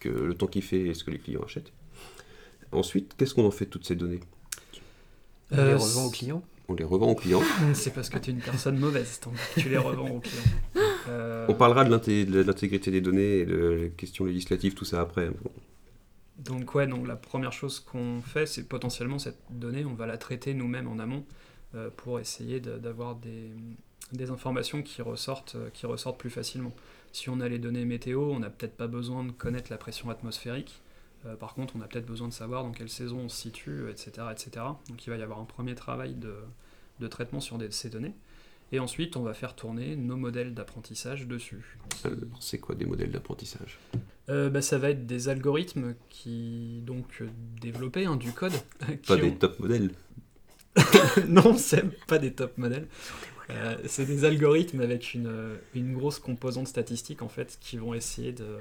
[0.00, 1.74] que le temps qu'il fait et ce que les clients achètent.
[2.72, 4.20] Ensuite, qu'est-ce qu'on en fait de toutes ces données?
[5.50, 6.42] On Euh, les revend aux clients?
[6.72, 7.42] On les revend aux clients.
[7.74, 9.20] C'est parce que tu es une personne mauvaise,
[9.54, 10.42] que tu les revends aux clients.
[11.08, 14.86] Euh, On parlera de l'inté- de l'intégrité des données et de les questions législatives, tout
[14.86, 15.30] ça après.
[16.38, 20.16] Donc ouais, donc la première chose qu'on fait, c'est potentiellement cette donnée, on va la
[20.16, 21.24] traiter nous-mêmes en amont
[21.74, 23.50] euh, pour essayer de- d'avoir des,
[24.12, 26.72] des informations qui ressortent, euh, qui ressortent plus facilement.
[27.12, 30.08] Si on a les données météo, on n'a peut-être pas besoin de connaître la pression
[30.08, 30.80] atmosphérique.
[31.26, 33.88] Euh, par contre, on a peut-être besoin de savoir dans quelle saison on se situe,
[33.90, 34.50] etc., etc.
[34.88, 36.34] Donc il va y avoir un premier travail de,
[37.02, 38.14] de traitement sur des- ces données.
[38.74, 41.76] Et ensuite, on va faire tourner nos modèles d'apprentissage dessus.
[42.04, 43.78] Alors, c'est quoi des modèles d'apprentissage?
[44.30, 47.28] Euh, bah, ça va être des algorithmes qui donc euh,
[47.60, 48.52] développaient hein, du code.
[49.02, 49.90] qui Pas des ont- top modèles.
[51.28, 52.86] non, c'est pas des top modèles.
[53.50, 57.92] Euh, c'est des algorithmes avec une, euh, une grosse composante statistique en fait qui vont
[57.92, 58.56] essayer de,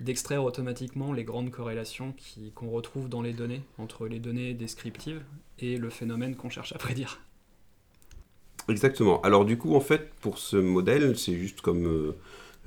[0.00, 5.20] d'extraire automatiquement les grandes corrélations qui, qu'on retrouve dans les données entre les données descriptives
[5.58, 7.20] et le phénomène qu'on cherche à prédire.
[8.68, 9.20] Exactement.
[9.22, 11.86] Alors du coup, en fait, pour ce modèle, c'est juste comme...
[11.86, 12.16] euh,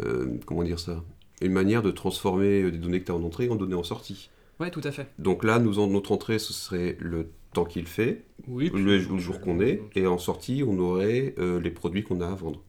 [0.03, 1.03] euh, comment dire ça
[1.41, 4.29] Une manière de transformer des données que tu as en entrée en données en sortie.
[4.59, 5.07] Ouais, tout à fait.
[5.19, 9.41] Donc là, nous, en notre entrée, ce serait le temps qu'il fait, Oui, le, jour
[9.41, 12.61] qu'on est, et en sortie, on aurait euh, les produits qu'on a à vendre.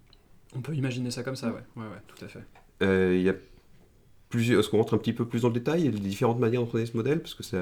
[0.55, 1.63] On peut imaginer ça comme ça, ouais.
[1.77, 2.43] Ouais, ouais, tout à fait.
[2.83, 3.35] Euh, y a
[4.31, 4.61] plusieurs...
[4.61, 6.39] Est-ce qu'on rentre un petit peu plus dans le détail Il y a des différentes
[6.39, 7.59] manières d'entraîner ce modèle, parce que ça,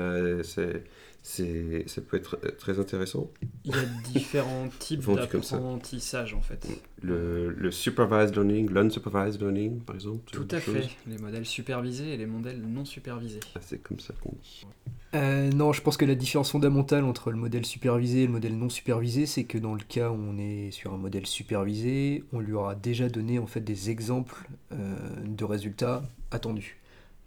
[1.27, 3.31] c'est, ça peut être très intéressant.
[3.65, 6.69] Il y a différents types d'apprentissage en fait.
[7.03, 10.31] Le, le supervised learning, l'unsupervised learning, par exemple.
[10.31, 10.87] Tout à fait.
[11.07, 13.41] Les modèles supervisés et les modèles non supervisés.
[13.55, 14.67] Ah, c'est comme ça qu'on dit.
[15.15, 18.59] Euh, non, je pense que la différence fondamentale entre le modèle supervisé et le modèle
[18.59, 22.41] non supervisé, c'est que dans le cas où on est sur un modèle supervisé, on
[22.41, 24.77] lui aura déjà donné en fait des exemples euh,
[25.25, 26.77] de résultats attendus.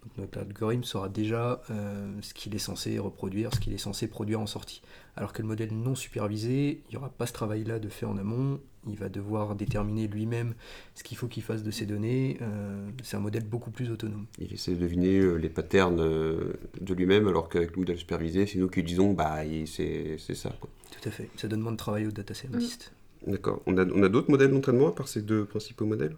[0.07, 4.07] Donc notre algorithme saura déjà euh, ce qu'il est censé reproduire, ce qu'il est censé
[4.07, 4.81] produire en sortie.
[5.15, 8.17] Alors que le modèle non supervisé, il n'y aura pas ce travail-là de fait en
[8.17, 10.53] amont, il va devoir déterminer lui-même
[10.95, 12.37] ce qu'il faut qu'il fasse de ces données.
[12.41, 14.27] Euh, c'est un modèle beaucoup plus autonome.
[14.39, 18.59] Il essaie de deviner euh, les patterns de lui-même, alors qu'avec le modèle supervisé, c'est
[18.59, 20.55] nous qui disons, bah, c'est c'est ça.
[20.59, 20.69] quoi.
[20.91, 21.29] Tout à fait.
[21.35, 22.93] Ça donne moins de travail aux data scientists.
[23.25, 23.61] D'accord.
[23.65, 26.15] On a, on a d'autres modèles d'entraînement à part ces deux principaux modèles?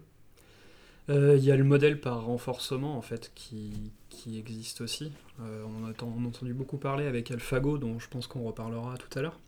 [1.10, 5.12] Euh, Il y a le modèle par renforcement en fait qui, qui existe aussi.
[5.40, 9.18] Euh, on, a, a entendu beaucoup parler avec AlphaGo, dont je pense qu'on reparlera tout
[9.18, 9.38] à l'heure.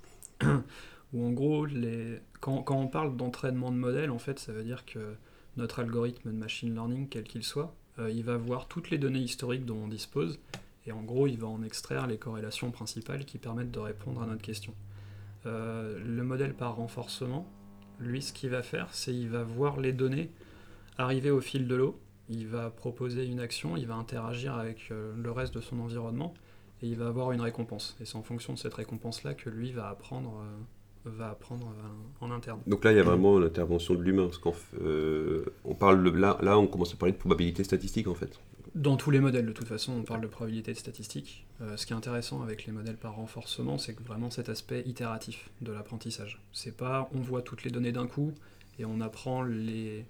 [1.13, 2.21] Où en gros, les...
[2.41, 5.15] quand, quand on parle d'entraînement de modèle, en fait, ça veut dire que
[5.57, 9.21] notre algorithme de machine learning, quel qu'il soit, euh, il va voir toutes les données
[9.21, 10.41] historiques dont on dispose,
[10.87, 14.27] et en gros, il va en extraire les corrélations principales qui permettent de répondre à
[14.27, 14.75] notre question.
[15.45, 17.47] Le modèle par renforcement,
[18.01, 20.31] lui, ce qu'il va faire, c'est il va voir les données
[20.99, 25.13] arriver au fil de l'eau, il va proposer une action, il va interagir avec euh,
[25.17, 26.35] le reste de son environnement,
[26.83, 27.97] et il va avoir une récompense.
[28.01, 30.41] Et c'est en fonction de cette récompense-là que lui va apprendre,
[31.07, 32.61] euh, va apprendre euh, en interne.
[32.67, 34.25] Donc là, il y a vraiment l'intervention de l'humain.
[34.27, 38.09] parce qu'on euh, on parle de- là, là, on commence à parler de probabilité statistique,
[38.09, 38.39] en fait.
[38.75, 41.47] Dans tous les modèles, de toute façon, on parle de probabilité de statistique.
[41.77, 45.51] Ce qui est intéressant avec les modèles par renforcement, c'est que vraiment cet aspect itératif
[45.61, 46.41] de l'apprentissage.
[46.55, 48.33] C'est pas on voit toutes les données d'un coup
[48.79, 50.07] et on apprend les,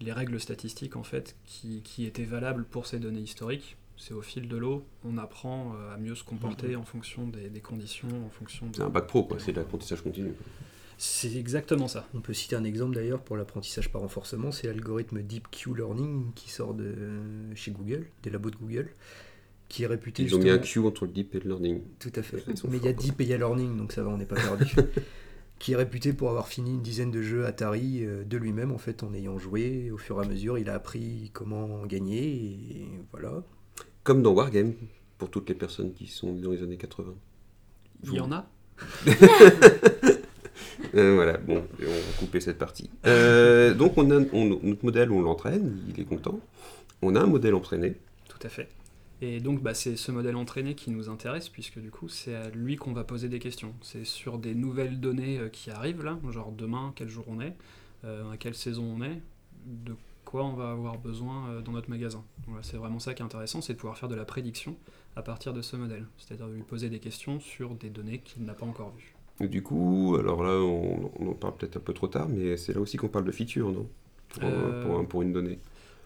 [0.00, 3.76] les règles statistiques en fait qui, qui étaient valables pour ces données historiques.
[3.96, 7.50] C'est au fil de l'eau, on apprend euh, à mieux se comporter en fonction des,
[7.50, 8.76] des conditions, en fonction de...
[8.76, 9.38] C'est un bac pro, quoi.
[9.38, 10.32] C'est de l'apprentissage continu.
[10.96, 12.08] C'est exactement ça.
[12.14, 16.50] On peut citer un exemple d'ailleurs pour l'apprentissage par renforcement, c'est l'algorithme DeepQ Learning qui
[16.50, 16.94] sort de
[17.54, 18.88] chez Google, des labos de Google,
[19.68, 21.82] qui est réputé Ils ont mis un justement- Q entre le deep et le learning.
[21.98, 22.42] Tout à fait.
[22.70, 24.24] Mais il y a Deep et il y a Learning, donc ça va, on n'est
[24.26, 24.64] pas perdu.
[25.60, 28.78] qui est réputé pour avoir fini une dizaine de jeux Atari euh, de lui-même, en
[28.78, 29.90] fait, en ayant joué.
[29.92, 33.44] Au fur et à mesure, il a appris comment gagner, et voilà.
[34.02, 34.72] Comme dans Wargame,
[35.18, 37.14] pour toutes les personnes qui sont dans les années 80.
[38.04, 38.46] Il y en a
[40.94, 42.90] Euh, voilà, bon, on va couper cette partie.
[43.06, 46.40] Euh, donc, on a, on- notre modèle, on l'entraîne, il est content.
[47.02, 47.94] On a un modèle entraîné.
[48.28, 48.68] Tout à fait.
[49.22, 52.50] Et donc, bah, c'est ce modèle entraîné qui nous intéresse, puisque du coup, c'est à
[52.50, 53.74] lui qu'on va poser des questions.
[53.82, 57.54] C'est sur des nouvelles données euh, qui arrivent là, genre demain, quel jour on est,
[58.04, 59.20] euh, à quelle saison on est,
[59.66, 62.24] de quoi on va avoir besoin euh, dans notre magasin.
[62.46, 64.76] Voilà, c'est vraiment ça qui est intéressant, c'est de pouvoir faire de la prédiction
[65.16, 66.06] à partir de ce modèle.
[66.16, 69.14] C'est-à-dire de lui poser des questions sur des données qu'il n'a pas encore vues.
[69.40, 72.56] Et du coup, alors là, on, on en parle peut-être un peu trop tard, mais
[72.56, 73.86] c'est là aussi qu'on parle de features, non?
[74.42, 75.58] Euh, pour une donnée.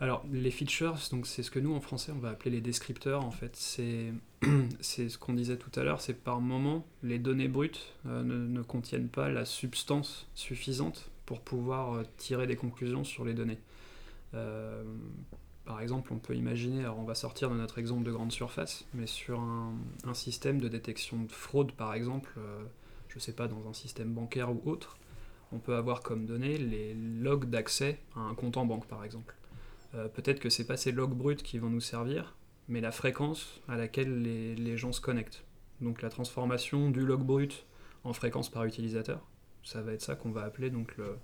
[0.05, 3.25] Alors, les features, donc c'est ce que nous en français on va appeler les descripteurs
[3.25, 3.57] en fait.
[3.57, 8.35] C'est, ce qu'on disait tout à l'heure, c'est par moment les données brutes euh, ne,
[8.37, 13.59] ne contiennent pas la substance suffisante pour pouvoir euh, tirer des conclusions sur les données.
[14.35, 14.85] Euh,
[15.65, 18.85] par exemple, on peut imaginer, alors on va sortir de notre exemple de grande surface,
[18.93, 19.73] mais sur un,
[20.13, 22.39] système de détection de fraude par exemple,
[23.09, 24.99] je sais pas, dans un système bancaire ou autre,
[25.51, 29.35] on peut avoir comme données les logs d'accès à un compte en banque par exemple.
[29.95, 32.35] Euh, peut-être que c'est pas ces logs bruts qui vont nous servir,
[32.69, 35.45] mais la fréquence à laquelle les, gens se connectent.
[35.81, 37.65] Donc la transformation du log brut
[38.05, 39.27] en fréquence par utilisateur,
[39.63, 41.17] ça va être ça qu'on va appeler donc le,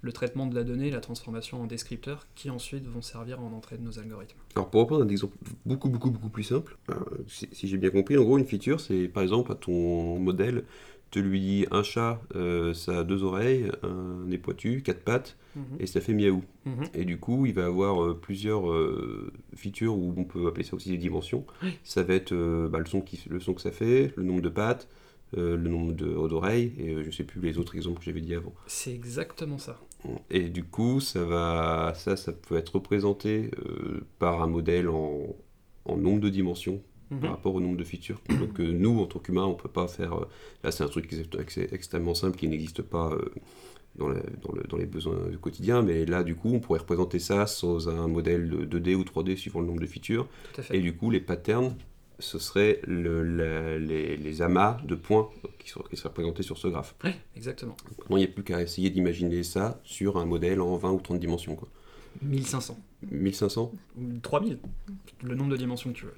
[0.00, 3.78] le traitement de la donnée, la transformation en descripteurs, qui ensuite vont servir en entrée
[3.78, 4.38] de nos algorithmes.
[4.54, 6.94] Alors pour reprendre un exemple beaucoup beaucoup beaucoup plus simple, euh,
[7.28, 10.64] si, si j'ai bien compris, en gros une feature c'est par exemple à ton modèle,
[11.16, 15.36] te lui dis un chat, euh, ça a deux oreilles, un nez pointu, quatre pattes,
[15.80, 16.44] et ça fait miaou.
[16.66, 16.84] Mhm.
[16.92, 20.76] Et du coup il va avoir euh, plusieurs euh, features, ou on peut appeler ça
[20.76, 21.46] aussi des dimensions.
[21.62, 21.78] Oui.
[21.84, 22.34] Ça va être
[22.68, 24.88] bah, le, son qui, le son que ça fait, le nombre de pattes,
[25.32, 28.54] le nombre de- d'oreilles, et je sais plus les autres exemples que j'avais dit avant.
[28.66, 29.80] C'est exactement ça.
[30.30, 33.50] Et du coup, ça, va, ça, ça peut être représenté
[34.18, 35.34] par un modèle en,
[35.86, 37.20] en nombre de dimensions Mhm.
[37.20, 38.20] par rapport au nombre de features.
[38.40, 40.14] Donc euh, nous, en tant qu'humains, on peut pas faire...
[40.14, 40.28] euh,
[40.64, 43.30] là, c'est un truc ex- ex- extrêmement simple qui n'existe pas euh,
[43.96, 46.80] dans, la- dans le- dans les besoins du quotidien, mais là, du coup, on pourrait
[46.80, 50.26] représenter ça sous un modèle de 2D ou 3D suivant le nombre de features.
[50.72, 51.76] Et du coup, les patterns,
[52.18, 52.38] ce
[52.86, 56.94] le- la- les, les amas de points qui seraient, qui seraient représentés sur ce graphe.
[57.04, 57.76] Ouais, exactement.
[57.98, 61.00] Maintenant, il n'y a plus qu'à essayer d'imaginer ça sur un modèle en 20 ou
[61.00, 61.54] 30 dimensions.
[61.56, 61.68] Quoi.
[62.22, 62.78] 1500.
[63.10, 64.58] 1500 Ou 3000.
[65.22, 66.14] Le nombre de dimensions que tu veux.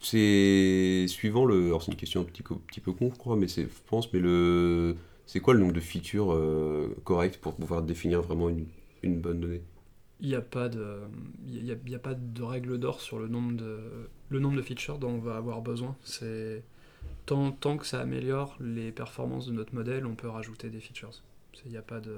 [0.00, 1.66] C'est suivant le.
[1.66, 2.42] Alors, c'est une question un petit,
[2.80, 4.96] peu con, je crois, mais c'est, je pense, mais le.
[5.26, 9.62] C'est quoi le nombre de features euh, correctes pour pouvoir définir vraiment une, bonne donnée?
[10.20, 11.00] Il n'y a pas de,
[11.48, 13.80] y a, pas de règle d'or sur le nombre de,
[14.28, 15.96] le nombre de features dont on va avoir besoin.
[16.04, 16.62] C'est
[17.26, 21.10] tant, tant que ça améliore les performances de notre modèle, on peut rajouter des features.
[21.64, 22.16] Il n'y a pas de,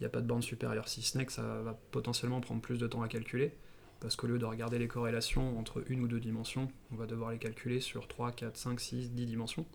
[0.00, 0.88] il a pas de bande supérieure.
[0.88, 3.52] Si ce n'est que ça va potentiellement prendre plus de temps à calculer,
[4.00, 7.30] parce qu'au lieu de regarder les corrélations entre une ou deux dimensions, on va devoir
[7.32, 9.66] les calculer sur 3, 4, 5, 6, 10 dimensions.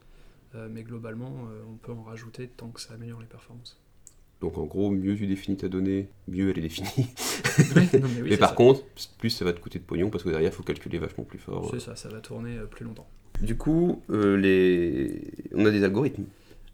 [0.55, 3.77] Euh, mais globalement, euh, on peut en rajouter tant que ça améliore les performances.
[4.41, 6.89] Donc, en gros, mieux tu définis ta donnée, mieux elle est définie.
[7.73, 8.55] Ouais, non, mais oui, mais par ça.
[8.55, 8.83] contre,
[9.17, 11.39] plus ça va te coûter de pognon parce que derrière, il faut calculer vachement plus
[11.39, 11.69] fort.
[11.71, 13.07] C'est ça, ça va tourner euh, plus longtemps.
[13.41, 15.21] Du coup, euh, les...
[15.53, 16.25] on a des algorithmes.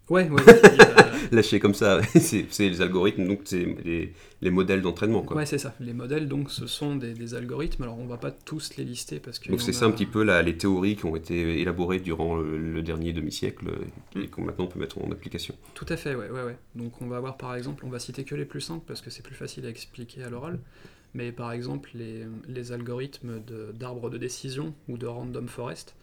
[0.10, 0.42] Ouais, ouais,
[0.80, 1.01] a-
[1.36, 5.26] Lâchés comme ça, c'est les algorithmes, donc c'est les, les modèles d'entraînement.
[5.32, 5.74] Ouais, c'est ça.
[5.80, 7.84] Les modèles, donc, ce sont des, des algorithmes.
[7.84, 9.50] Alors, on va pas tous les lister parce que.
[9.50, 12.82] Donc c'est ça un petit peu les théories qui ont été élaborées durant le, le
[12.82, 15.56] dernier demi-siècle euh, et qu'on maintenant on peut mettre en application.
[15.74, 16.58] Tout à fait, ouais, ouais, ouais.
[16.76, 19.10] Donc, on va avoir par exemple, on va citer que les plus simples parce que
[19.10, 20.60] c'est plus facile à expliquer à l'oral.
[21.14, 25.96] Mais par exemple, les, les algorithmes de- d'arbres de, décision ou de random forest,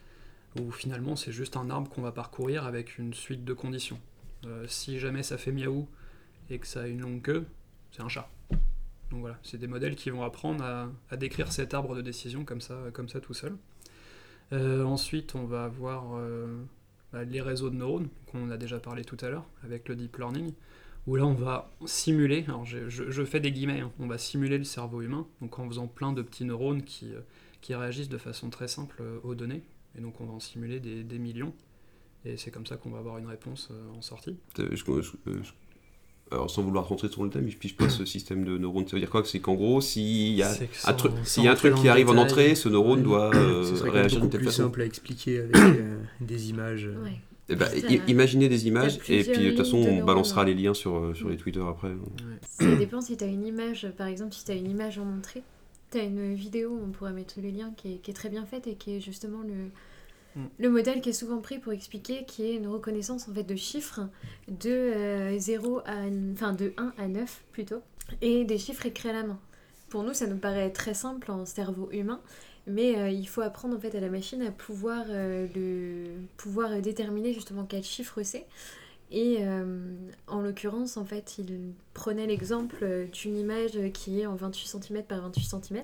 [0.61, 3.99] où finalement c'est juste un arbre qu'on va parcourir avec une suite de conditions.
[4.47, 5.89] Euh, si jamais ça fait miaou
[6.51, 7.47] et que ça a une longue queue,
[7.91, 8.31] c'est un chat.
[9.11, 10.65] Donc voilà, c'est des modèles qui vont apprendre
[11.11, 13.57] à, décrire cet arbre de décision comme ça, comme ça tout seul.
[14.53, 16.63] Euh, ensuite, on va avoir euh,
[17.13, 20.17] bah, les réseaux de neurones, qu'on a déjà parlé tout à l'heure, avec le deep
[20.19, 20.53] learning,
[21.07, 24.65] où là on va simuler, alors je, fais des guillemets, hein, on va simuler le
[24.65, 27.15] cerveau humain, donc en faisant plein de petits neurones qui,
[27.71, 29.63] réagissent de façon très simple aux données,
[29.97, 31.55] et donc on va en simuler des millions,
[32.25, 34.37] et c'est comme ça qu'on va avoir une réponse euh, en sortie.
[34.59, 35.03] Euh, je- je-
[35.43, 35.53] je-
[36.31, 38.87] alors sans vouloir rentrer sur le thème, je pige pas ce système de neurones.
[38.87, 41.49] Ça veut dire quoi C'est qu'en gros, s'il y a C'est un sans s'il y
[41.49, 43.05] a un truc qui le arrive en détail, entrée, ce neurone ouais.
[43.05, 44.65] doit euh, réagir de beaucoup telle plus façon.
[44.65, 46.85] simple à expliquer avec euh, des images.
[46.87, 47.03] euh.
[47.03, 47.13] Ouais.
[47.49, 50.53] Eh ben, Putain, i- imaginez des images et puis de toute façon on balancera les
[50.53, 51.93] liens sur, euh, sur les Twitter après.
[52.43, 55.09] Ça dépend si tu as une image, par exemple, si tu as une image en
[55.17, 55.43] entrée,
[55.91, 58.45] tu as une vidéo, on pourrait mettre les liens, qui est, qui est très bien
[58.45, 59.71] faite et qui est justement le,
[60.37, 60.45] Mm.
[60.59, 63.57] le modèle qui est souvent pris pour expliquer, qui est une reconnaissance en fait de
[63.57, 64.01] chiffres
[64.49, 65.95] de, euh, 0 à,
[66.33, 67.81] enfin, de 1 à 9 plutôt,
[68.21, 69.39] et des chiffres écrits à la main.
[69.89, 72.21] Pour nous, ça nous paraît très simple en cerveau humain,
[72.67, 76.05] mais euh, il faut apprendre en fait à la machine à pouvoir, euh, le,
[76.37, 78.45] pouvoir euh, déterminer justement quel chiffre c'est.
[79.11, 79.95] Et euh,
[80.27, 85.03] en l'occurrence, en fait, il prenait l'exemple euh, d'une image qui est en 28 cm
[85.05, 85.83] par 28 cm.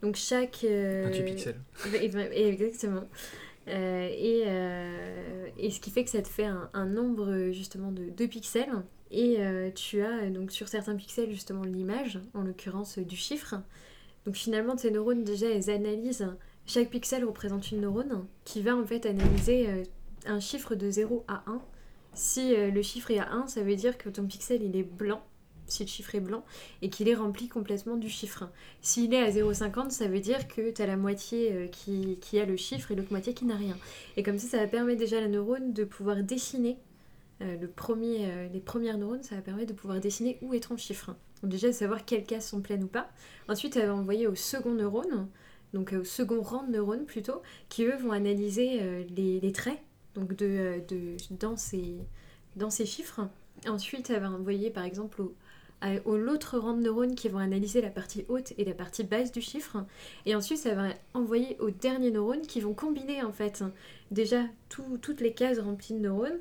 [0.00, 0.64] Donc chaque...
[0.64, 1.60] euh, 28 pixels.
[2.32, 3.04] et- Exactement.
[3.68, 8.26] Euh, et, euh, et ce qui fait que ça te fait un, nombre justement de,
[8.26, 8.82] pixels.
[9.10, 13.56] Et euh, tu as donc sur certains pixels justement l'image, en l'occurrence du chiffre.
[14.26, 16.28] Donc finalement, tes neurones déjà, elles analysent.
[16.66, 19.68] Chaque pixel représente une neurone qui va en fait analyser
[20.26, 21.60] un chiffre de 0 à 1.
[22.14, 25.22] Si le chiffre est à 1, ça veut dire que ton pixel il est blanc,
[25.74, 26.44] si le chiffre est blanc,
[26.82, 28.48] et qu'il est rempli complètement du chiffre.
[28.80, 32.38] S'il est à 0,50, ça veut dire que tu as la moitié euh, qui, qui
[32.38, 33.76] a le chiffre et l'autre moitié qui n'a rien.
[34.16, 36.78] Et comme ça, ça va permettre déjà à la neurone de pouvoir dessiner.
[37.42, 40.68] euh, le premier, euh, les premières neurones, ça va permettre de pouvoir dessiner où est
[40.68, 41.14] ton chiffre.
[41.42, 43.08] Donc déjà, de savoir quelles cases sont pleines ou pas.
[43.48, 45.28] Ensuite, elle va envoyer au second neurone,
[45.72, 49.78] donc au second rang de neurones plutôt, qui eux vont analyser les, traits
[50.14, 51.98] donc de, de, dans, ces,
[52.56, 53.28] dans ces chiffres.
[53.66, 55.34] Ensuite, elle va envoyer par exemple au,
[55.84, 59.04] à- au l'autre rang de neurones qui vont analyser la partie haute et la partie
[59.04, 59.84] basse du chiffre.
[60.26, 63.62] Et ensuite, ça va envoyer aux derniers neurones qui vont combiner en fait
[64.10, 66.38] déjà tout- toutes les cases remplies de neurones,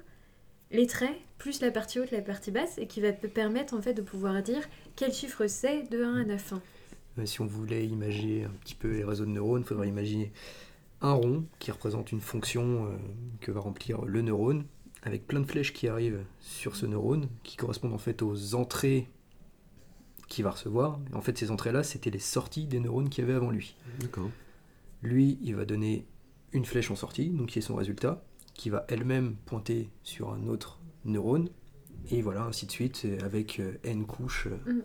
[0.71, 3.93] les traits, plus la partie haute, la partie basse, et qui va permettre en fait
[3.93, 4.62] de pouvoir dire
[4.95, 6.53] quel chiffre c'est de 1 à 9.
[7.19, 10.32] Euh, Si on voulait imaginer un petit peu les réseaux de neurones, il faudrait imaginer
[11.01, 12.89] un rond qui représente une fonction euh,
[13.41, 14.63] que va remplir le neurone,
[15.03, 19.10] avec plein de flèches qui arrivent sur ce neurone, qui correspondent en fait aux entrées
[20.28, 21.00] qu'il va recevoir.
[21.14, 23.76] En fait, ces entrées-là, c'était les sorties des neurones qu'il y avait avant lui.
[24.00, 24.30] D'accord.
[25.02, 26.06] Lui, il va donner
[26.54, 30.48] une flèche en sortie, donc qui est son résultat, qui va elle-même pointer sur un
[30.48, 31.50] autre neurone,
[32.12, 34.48] et voilà, ainsi de suite, euh, avec euh, n couches.
[34.68, 34.82] euh,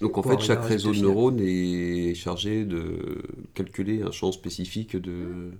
[0.00, 3.22] Donc en fait, chaque réseau de neurones est chargé de
[3.54, 5.50] calculer un champ spécifique de.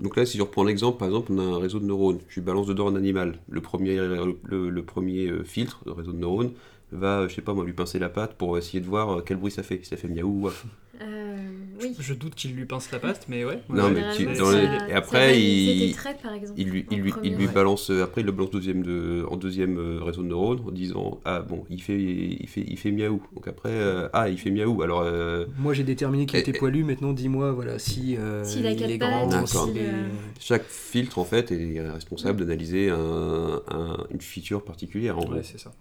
[0.00, 2.18] Donc là, si je reprends l'exemple, par exemple, on a un réseau de neurones.
[2.28, 3.38] Je lui balance dedans un animal.
[3.48, 6.52] Le premier, le, le premier filtre de réseau de neurones
[6.96, 9.36] va, je sais pas moi, lui pincer la patte pour essayer de voir euh, quel
[9.38, 9.80] bruit ça fait.
[9.82, 10.64] Si ça fait miaou ou waf.
[11.00, 11.36] Euh,
[11.80, 11.96] oui.
[11.98, 13.60] Je doute qu'il lui pince la patte, mais ouais.
[13.68, 16.22] Non, ouais, mais ouais, tu- c'est- dans ça- les- ça et après, il- tes traits,
[16.22, 17.52] par exemple, Il lui, il lui, il lui Ouais.
[17.52, 20.70] balance, euh, après il le balance deuxième de, en deuxième euh, réseau de neurones en
[20.70, 23.20] disant Ah bon, il fait, il fait, il fait miaou.
[23.34, 24.82] Donc après, euh, ah, il fait miaou.
[24.82, 28.98] Alors, euh, Moi j'ai déterminé qu'il était poilu, maintenant dis-moi voilà, si euh, il est
[28.98, 35.26] grand, euh, chaque filtre en fait est responsable d'analyser un, un- une feature particulière en.
[35.32, 35.72] Ouais, c'est ça.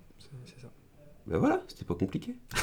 [1.28, 2.36] Ben voilà, c'était pas compliqué.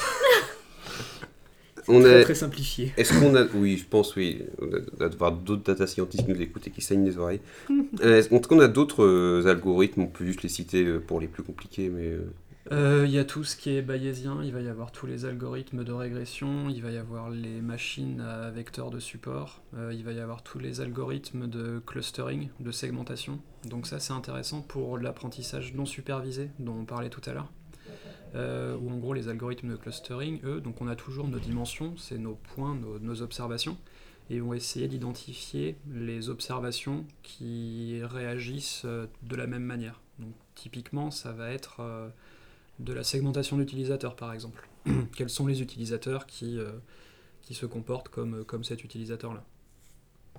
[1.90, 2.25] On Très, est.
[2.25, 2.92] très simplifié.
[2.99, 3.44] Est-ce qu'on a.
[3.55, 4.42] Oui, je pense, oui.
[4.61, 7.40] On a- avoir d'autres data scientists qui nous écoutent et qui saignent les oreilles.
[8.03, 10.03] Euh, Est-ce qu'on a d'autres euh, algorithmes?
[10.03, 12.12] On peut juste les citer euh, pour les plus compliqués, mais.
[12.71, 15.25] Euh, Il y a tout ce qui est bayésien, il va y avoir tous les
[15.25, 20.05] algorithmes de régression, il va y avoir les machines à vecteurs de support, euh, il
[20.05, 23.40] va y avoir tous les algorithmes de clustering, de segmentation.
[23.64, 27.51] Donc ça c'est intéressant pour l'apprentissage non supervisé dont on parlait tout à l'heure.
[28.35, 31.97] Euh, où en gros les algorithmes de clustering, eux, donc on a toujours nos dimensions,
[31.97, 33.79] c'est nos points, nos, observations,
[34.29, 40.01] et ils vont essayer d'identifier les observations qui réagissent euh, de la même manière.
[40.19, 42.09] Donc typiquement ça va être euh,
[42.81, 44.69] de la segmentation d'utilisateurs par exemple.
[45.17, 46.59] Quels sont les utilisateurs qui,
[47.43, 49.45] qui se comportent comme, comme cet utilisateur-là?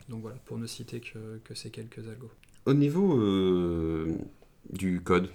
[0.09, 2.31] Donc voilà, pour ne citer que, que ces quelques algos.
[2.65, 3.17] Au niveau
[4.71, 5.29] du code,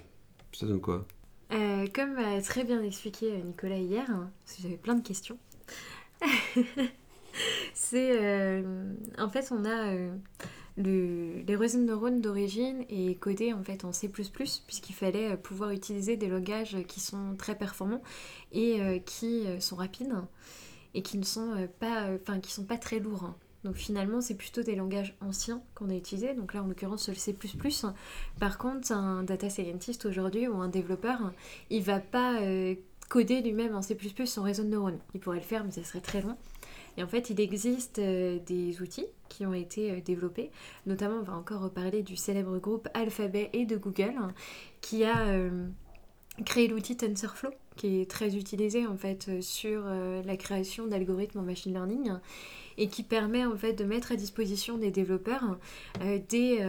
[0.53, 1.05] ça donne quoi?
[1.51, 5.05] Euh, comme a très bien expliqué euh, Nicolas hier, hein, parce que j'avais plein de
[5.07, 5.37] questions,
[7.73, 9.93] c'est euh, en fait on a
[10.77, 15.71] le, les réseaux de neurones d'origine est codé en fait en C++ puisqu'il fallait pouvoir
[15.71, 18.01] utiliser des langages qui sont très performants
[18.51, 20.13] et qui sont rapides
[20.93, 23.25] et qui ne sont pas, enfin qui sont pas très lourds.
[23.25, 23.35] hein.
[23.65, 26.35] Donc finalement c'est plutôt des langages anciens qu'on a utilisés.
[26.35, 27.35] Donc là en l'occurrence le C++.
[28.39, 31.33] Par contre un data scientist aujourd'hui ou un développeur,
[31.71, 32.75] il va pas euh,
[33.09, 34.99] coder lui-même en C++ son réseau de neurones.
[35.15, 36.37] Il pourrait le faire mais ça serait très long.
[36.97, 40.49] Et en fait, il existe euh, des outils qui ont été euh, développés.
[40.85, 44.31] Notamment, on va encore reparler du célèbre groupe Alphabet et de Google, hein,
[44.79, 45.39] qui a
[46.45, 51.39] créé l'outil TensorFlow, qui est très utilisé en fait euh, sur euh, la création d'algorithmes
[51.39, 52.13] en machine learning
[52.77, 55.57] et qui permet en fait de mettre à disposition des développeurs
[56.01, 56.61] euh, des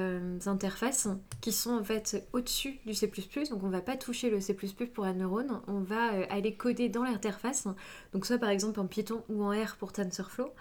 [0.47, 1.09] interfaces
[1.41, 3.11] qui sont en fait au-dessus du C++.
[3.51, 4.55] Donc on va pas toucher le C++
[4.95, 7.67] pour un neurone, on va aller coder dans l'interface.
[8.13, 10.53] Donc soit par exemple en Python ou en R pour TensorFlow,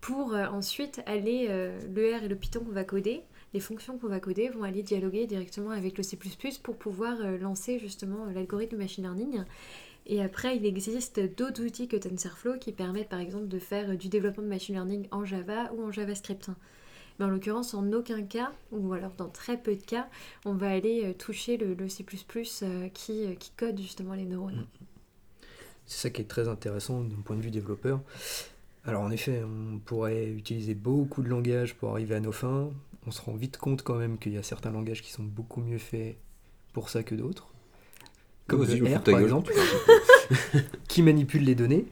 [0.00, 3.24] pour ensuite aller le R et le Python qu'on va coder.
[3.54, 6.18] Les fonctions qu'on va coder vont aller dialoguer directement avec le C++
[6.60, 9.44] pour pouvoir euh, lancer justement euh, l'algorithme machine learning.
[10.06, 13.94] Et après, il existe d'autres outils que TensorFlow qui permettent par exemple de faire euh,
[13.94, 16.50] du développement de machine learning en Java ou en JavaScript.
[17.18, 20.08] Mais en l'occurrence, en aucun cas, ou alors dans très peu de cas,
[20.44, 22.04] on va aller toucher le, C++
[22.92, 24.66] qui, qui code justement les neurones.
[25.86, 28.00] C'est ça qui est très intéressant d'un point de vue développeur.
[28.84, 32.72] Alors en effet, on pourrait utiliser beaucoup de langages pour arriver à nos fins.
[33.06, 35.60] On se rend vite compte quand même qu'il y a certains langages qui sont beaucoup
[35.60, 36.16] mieux faits
[36.72, 37.48] pour ça que d'autres.
[38.46, 39.54] Comme le R par exemple,
[40.88, 41.86] qui manipule les données.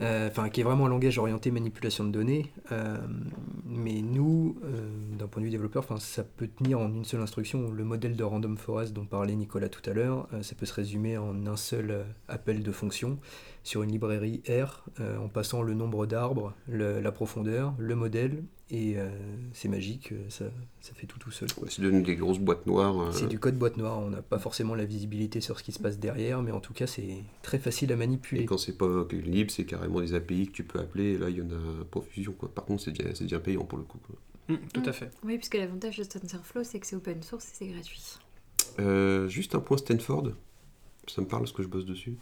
[0.00, 2.50] Euh, enfin qui est vraiment un langage orienté manipulation de données.
[2.72, 2.98] Euh,
[3.64, 7.70] mais nous, euh, d'un point de vue développeur, ça peut tenir en une seule instruction.
[7.70, 11.16] Le modèle de random forest dont parlait Nicolas tout à l'heure, ça peut se résumer
[11.16, 13.18] en un seul appel de fonction
[13.64, 18.94] sur une librairie R, euh, en passant le nombre d'arbres, la profondeur, le modèle, et
[18.96, 19.08] euh,
[19.52, 20.44] c'est magique, euh, ça,
[20.80, 21.48] ça fait tout tout seul.
[21.60, 22.98] Ouais, C'est devenu des grosses boîtes noires.
[23.00, 25.72] euh, C'est du code boîte noire, on n'a pas forcément la visibilité sur ce qui
[25.72, 28.44] se passe derrière, mais en tout cas c'est très facile à Et manipuler.
[28.46, 31.12] quand c'est pas libre, c'est carrément des API que tu peux appeler.
[31.14, 32.32] Et là, il y en a profusion.
[32.32, 32.50] Quoi.
[32.54, 33.98] Par contre, c'est déjà, c'est déjà payant pour le coup.
[34.06, 34.16] quoi.
[34.50, 34.88] Hum, tout Mm.
[34.88, 35.10] à fait.
[35.24, 38.02] Oui, puisque l'avantage de TensorFlow, c'est que c'est open source et c'est gratuit.
[38.78, 40.32] Euh, juste un point Stanford.
[41.08, 42.16] Ça me parle parce que je bosse dessus.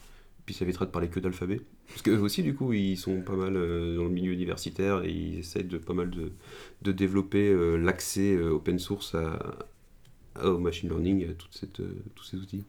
[0.46, 1.60] Puis ça évitera de parler que d'alphabet.
[1.88, 5.10] Parce qu'eux aussi, du coup, ils sont pas mal euh, dans le milieu universitaire et
[5.10, 6.32] ils essayent de pas mal de,
[6.82, 9.38] de développer euh, l'accès euh, open source à,
[10.36, 11.82] à- au machine learning, à toute cette,
[12.14, 12.64] tous ces outils.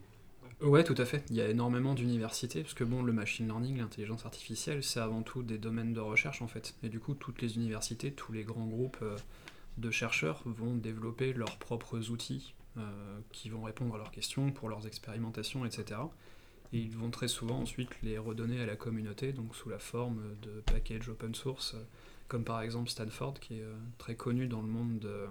[0.61, 1.24] Ouais, tout à fait.
[1.30, 5.21] Il y a énormément d'universités, parce que bon, le machine learning, l'intelligence artificielle, c'est avant
[5.21, 6.76] tout des domaines de recherche en fait.
[6.84, 9.03] Et du coup, toutes les universités, tous les grands groupes
[9.78, 12.53] de chercheurs vont développer leurs propres outils
[13.32, 16.11] qui vont répondre à leurs questions pour leurs expérimentations, etc.
[16.74, 20.21] Et ils vont très souvent ensuite les redonner à la communauté, donc sous la forme
[20.41, 21.84] de packages open source, euh,
[22.28, 25.28] comme par exemple Stanford, qui est euh, très connu dans le monde de,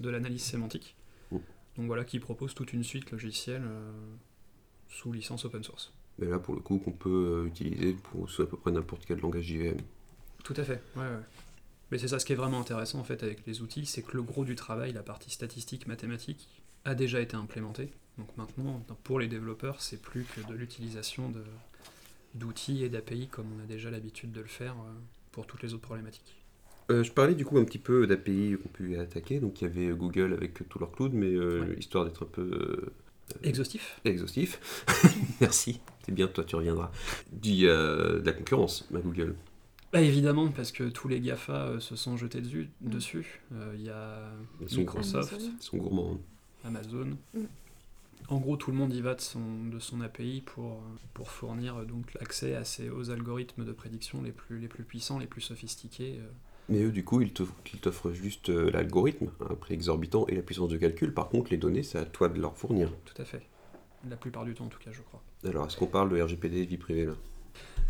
[0.00, 0.96] de l'analyse sémantique.
[1.30, 3.92] Donc voilà, qui propose toute une suite logicielle euh,
[4.88, 5.92] sous licence open source.
[6.18, 9.20] Mais là, pour le coup, qu'on peut utiliser pour sous à peu près n'importe quel
[9.20, 9.76] langage JVM.
[10.42, 11.20] Tout à fait, ouais, ouais.
[11.90, 14.16] Mais c'est ça ce qui est vraiment intéressant en fait avec les outils, c'est que
[14.16, 16.48] le gros du travail, la partie statistique, mathématique,
[16.84, 17.90] a déjà été implémenté.
[18.18, 21.44] Donc maintenant, pour les développeurs, c'est plus que de l'utilisation de-
[22.34, 24.92] d'outils et d'API comme on a déjà l'habitude de le faire euh,
[25.32, 26.36] pour toutes les autres problématiques.
[26.90, 29.40] Euh, je parlais du coup un petit peu d'API qu'on peut attaquer.
[29.40, 31.76] Donc il y avait Google avec tout leur cloud, mais euh, Ouais.
[31.78, 32.92] histoire d'être un peu euh,
[33.42, 34.84] Exhaustif exhaustif.
[35.40, 36.90] Merci, c'est bien, toi tu reviendras.
[37.42, 39.34] Il y a de la concurrence à Google.
[39.92, 42.68] Bah évidemment, parce que tous les GAFA euh, se sont jetés dessus.
[42.80, 43.40] dessus.
[43.52, 44.20] Euh, Il y a
[44.60, 45.52] Ils sont, Microsoft, Amazon.
[45.58, 46.20] ils sont gourmands.
[46.64, 47.16] Amazon.
[47.34, 47.40] Mm.
[48.28, 51.30] En gros, tout le monde y va de son, de son API pour, euh, pour
[51.30, 55.18] fournir euh, donc l'accès à ces, aux algorithmes de prédiction les plus, les plus puissants,
[55.18, 56.18] les plus sophistiqués.
[56.20, 56.28] euh.
[56.68, 60.76] Mais eux, du coup, ils t'offrent juste l'algorithme, un prix exorbitant et la puissance de
[60.76, 61.14] calcul.
[61.14, 62.90] Par contre, les données, c'est à toi de leur fournir.
[63.04, 63.42] Tout à fait.
[64.10, 65.22] La plupart du temps, en tout cas, je crois.
[65.44, 67.12] Alors, est-ce qu'on parle de RGPD vie privée là?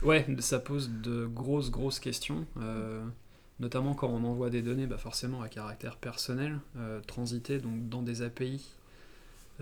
[0.02, 2.44] Ouais, ça pose de grosses, grosses questions.
[2.60, 3.02] euh,
[3.60, 8.02] notamment quand on envoie des données bah forcément à caractère personnel, euh, transiter donc dans
[8.02, 8.62] des API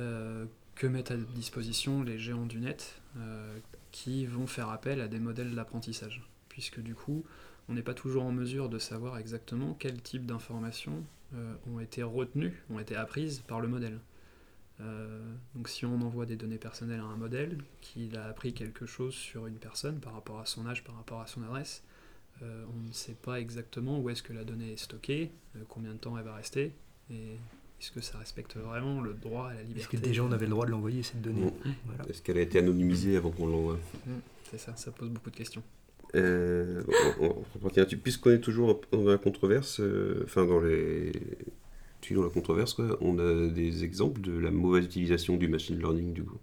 [0.00, 0.44] euh,
[0.74, 3.58] que mettent à disposition les géants du net euh,
[3.90, 6.22] qui vont faire appel à des modèles d'apprentissage.
[6.48, 7.24] Puisque du coup,
[7.68, 11.04] on n'est pas toujours en mesure de savoir exactement quel type d'informations
[11.34, 13.98] euh, ont été retenues, ont été apprises par le modèle.
[14.80, 15.20] Euh,
[15.54, 19.14] donc si on envoie des données personnelles à un modèle, qu'il a appris quelque chose
[19.14, 21.82] sur une personne par rapport à son âge, par rapport à son adresse,
[22.42, 25.30] on ne sait pas exactement où est-ce que la donnée est stockée,
[25.68, 26.74] combien de temps elle va rester,
[27.84, 30.46] est-ce que ça respecte vraiment le droit à la Est-ce liberté que déjà on avait
[30.46, 31.52] le droit de l'envoyer cette donnée Bon.
[31.84, 32.08] Voilà.
[32.08, 33.78] Est-ce qu'elle a été anonymisée avant qu'on l'envoie
[34.50, 35.62] C'est ça, ça pose beaucoup de questions.
[36.14, 36.82] Euh,
[37.20, 37.96] on, on-.
[38.02, 41.12] Puisqu'on est toujours dans la controverse, euh, enfin dans les.
[42.10, 46.12] Dans la controverse, quoi, on a des exemples de la mauvaise utilisation du machine learning
[46.12, 46.38] du coup?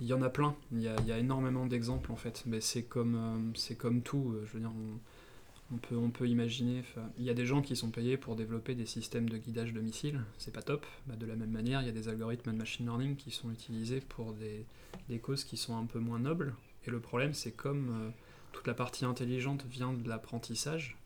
[0.00, 2.42] Il y en a plein, il y a, il y a énormément d'exemples en fait,
[2.46, 4.98] mais c'est comme, euh, c'est comme tout, euh, je veux dire, on,
[5.72, 6.82] on peut, on peut imaginer,
[7.18, 9.80] il y a des gens qui sont payés pour développer des systèmes de guidage de
[9.80, 12.56] missiles, c'est pas top, Bah, de la même manière, il y a des algorithmes de
[12.56, 14.64] machine learning qui sont utilisés pour des,
[15.08, 16.54] des causes qui sont un peu moins nobles,
[16.86, 18.10] et le problème c'est comme euh,
[18.52, 20.96] toute la partie intelligente vient de l'apprentissage,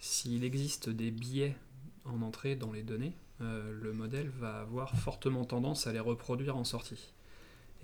[0.00, 1.56] s'il existe des biais
[2.04, 6.56] en entrée dans les données, euh, le modèle va avoir fortement tendance à les reproduire
[6.56, 7.12] en sortie.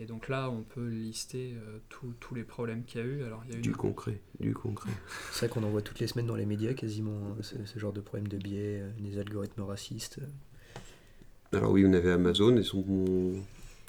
[0.01, 3.25] Et donc là, on peut lister euh, tous- tous les problèmes qu'il y a eu.
[3.25, 4.91] Alors, il y a eu Du une- concret, du concret.
[5.33, 7.79] C'est vrai qu'on en voit toutes les semaines dans les médias quasiment hein, ce, ce
[7.81, 10.21] genre de problème de biais, euh, des algorithmes racistes.
[11.53, 13.33] Alors oui, on avait Amazon et son,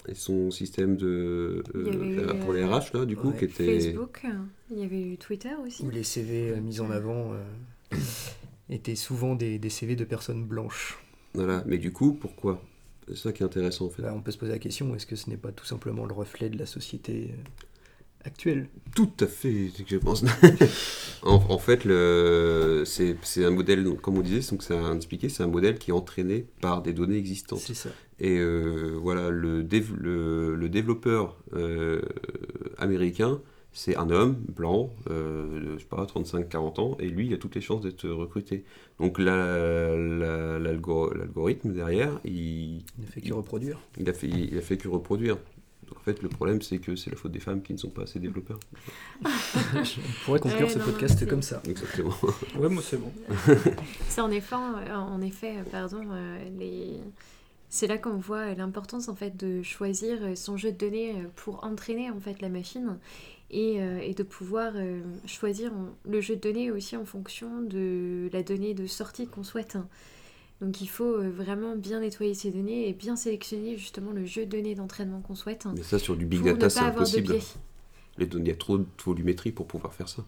[0.07, 3.29] et son système de Il y avait eu, pour les euh, RH là, du coup,
[3.29, 3.37] ouais.
[3.37, 3.65] qui était.
[3.79, 4.25] Facebook,
[4.71, 5.83] il y avait eu Twitter aussi.
[5.83, 7.97] Où les CV euh, mis en avant euh,
[8.69, 10.97] étaient souvent des, des CV de personnes blanches.
[11.33, 11.63] Voilà.
[11.67, 12.61] Mais du coup, pourquoi?
[13.09, 14.01] C'est ça qui est intéressant en fait.
[14.03, 16.13] Là, on peut se poser la question est-ce que ce n'est pas tout simplement le
[16.13, 17.43] reflet de la société euh,
[18.23, 18.67] actuelle?
[18.95, 20.23] Tout à fait, c'est que je pense.
[21.23, 21.81] en, en fait,
[22.85, 25.93] c'est, un modèle, comme on disait, donc c'est un, expliqué, c'est un modèle qui est
[25.93, 27.59] entraîné par des données existantes.
[27.59, 27.89] C'est ça.
[28.19, 32.01] Et euh, voilà, le, dév- le, le développeur euh,
[32.77, 33.41] américain,
[33.71, 37.55] c'est un homme blanc, euh, je sais pas, 35-40 ans, et lui, il a toutes
[37.55, 38.63] les chances d'être recruté.
[38.99, 43.79] Donc la- la- l'algo- l'algorithme derrière, il, Il ne fait que reproduire.
[43.97, 45.37] il, a fait, il a fait que reproduire.
[45.87, 47.89] Donc en fait, le problème, c'est que c'est la faute des femmes qui ne sont
[47.89, 48.59] pas assez développeurs.
[49.25, 49.29] On
[50.25, 51.61] pourrait conclure Ouais, ce non, podcast comme ça.
[51.67, 52.13] Exactement.
[52.57, 53.11] Ouais, moi c'est bon.
[54.07, 56.99] C'est en effet, en effet, pardon, euh, les...
[57.69, 62.09] c'est là qu'on voit l'importance en fait de choisir son jeu de données pour entraîner
[62.09, 62.97] en fait la machine
[63.51, 67.61] et, euh, et de pouvoir euh, choisir en- le jeu de données aussi en fonction
[67.61, 69.77] de la donnée de sortie qu'on souhaite.
[70.61, 74.45] Donc il faut euh, vraiment bien nettoyer ces données et bien sélectionner justement le jeu
[74.45, 77.33] de données d'entraînement qu'on souhaite Mais ça, sur du big data, c'est impossible.
[78.17, 80.25] Les données- Il y a trop de volumétrie pour pouvoir faire ça.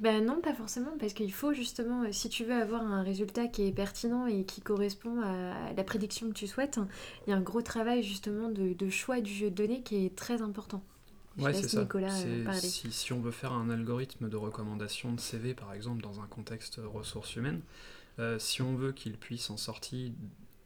[0.00, 3.68] Ben non, pas forcément, parce qu'il faut justement, si tu veux avoir un résultat qui
[3.68, 6.80] est pertinent et qui correspond à la prédiction que tu souhaites,
[7.26, 10.04] il y a un gros travail justement de, de choix du jeu de données qui
[10.04, 10.82] est très important.
[11.38, 11.80] Ouais, c'est ça.
[11.82, 12.60] Nicolas euh, C'est- parler.
[12.60, 16.26] si, si on veut faire un algorithme de recommandation de CV, par exemple, dans un
[16.26, 17.60] contexte ressources humaines,
[18.18, 20.14] euh, si on veut qu'il puisse en sortie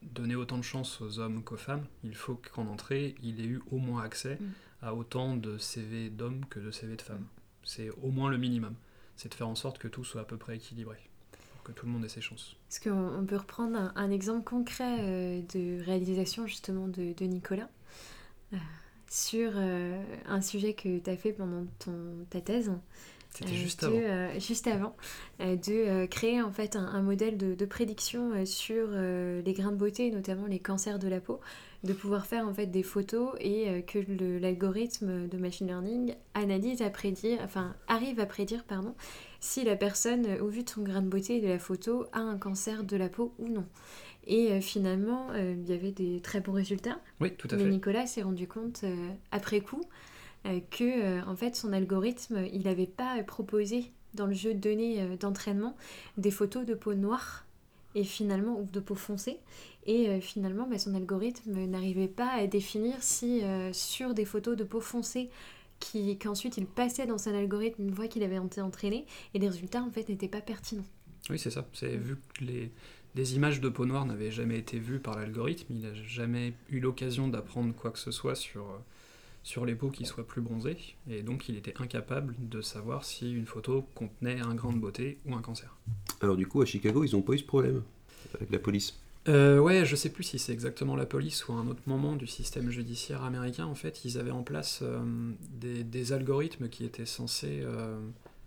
[0.03, 3.63] donner autant de chance aux hommes qu'aux femmes, il faut qu'en entrée, il ait eu
[3.71, 4.45] au moins accès Mm.
[4.83, 7.27] à autant de CV d'hommes que de CV de femmes.
[7.65, 8.75] C'est au moins le minimum.
[9.17, 10.99] C'est de faire en sorte que tout soit à peu près équilibré,
[11.55, 12.55] pour que tout le monde ait ses chances.
[12.69, 17.25] Parce qu'on on peut reprendre un, un exemple concret euh, de réalisation justement de, de
[17.25, 17.71] Nicolas?
[18.53, 18.57] Euh,
[19.11, 22.73] sur euh, un sujet que tu as fait pendant ton, ta thèse.
[23.31, 24.05] C'était Euh, juste de, avant.
[24.05, 24.97] euh, juste avant,
[25.41, 29.43] euh, de euh, créer en fait un, un modèle de, de prédiction euh, sur euh,
[29.43, 31.41] les grains de beauté, notamment les cancers de la peau,
[31.87, 33.99] de pouvoir faire en fait des photos et euh, que
[34.41, 38.95] l'algorithme de machine learning analyse à prédire, enfin arrive à prédire pardon,
[39.41, 42.07] si la personne, euh, au vu de son grain de beauté et de la photo,
[42.13, 43.65] a un cancer de la peau ou non.
[44.27, 46.99] Et euh, finalement, euh, il y avait des très bons résultats.
[47.21, 47.69] Oui, tout à Mais fait.
[47.69, 49.83] Nicolas s'est rendu compte euh, après coup
[50.47, 55.17] euh, que en fait son algorithme, il n'avait pas proposé dans le jeu de données
[55.21, 55.77] d'entraînement
[56.17, 57.46] des photos de peau noire
[57.97, 59.39] et finalement ou de peau foncée
[59.87, 64.57] et euh, finalement bah, son algorithme n'arrivait pas à définir si euh, sur des photos
[64.57, 65.31] de peau foncée
[66.21, 69.83] qu'ensuite il passait dans son algorithme une fois qu'il avait été entraîné et les résultats
[69.83, 70.87] en fait n'étaient pas pertinents.
[71.29, 71.67] Oui, c'est ça.
[71.73, 72.71] C'est vu que les,
[73.15, 76.81] des images de peau noire n'avaient jamais été vues par l'algorithme, il n'a jamais eu
[76.81, 78.79] l'occasion d'apprendre quoi que ce soit sur, euh,
[79.47, 80.77] sur les peaux qui soient plus bronzées,
[81.09, 85.19] et donc il était incapable de savoir si une photo contenait un grain de beauté
[85.25, 85.77] ou un cancer.
[86.21, 87.85] Alors du coup, à Chicago, ils ont pas eu ce problème
[88.35, 88.99] avec la police?
[89.29, 92.27] Euh, ouais, je sais plus si c'est exactement la police ou un autre moment du
[92.27, 93.67] système judiciaire américain.
[93.67, 94.99] En fait, ils avaient en place euh,
[95.51, 98.01] des, des algorithmes qui étaient censés euh,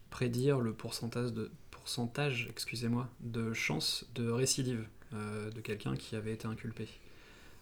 [0.09, 6.45] prédire le pourcentage de pourcentage, excusez-moi, de chance de récidive de quelqu'un qui avait été
[6.45, 6.87] inculpé.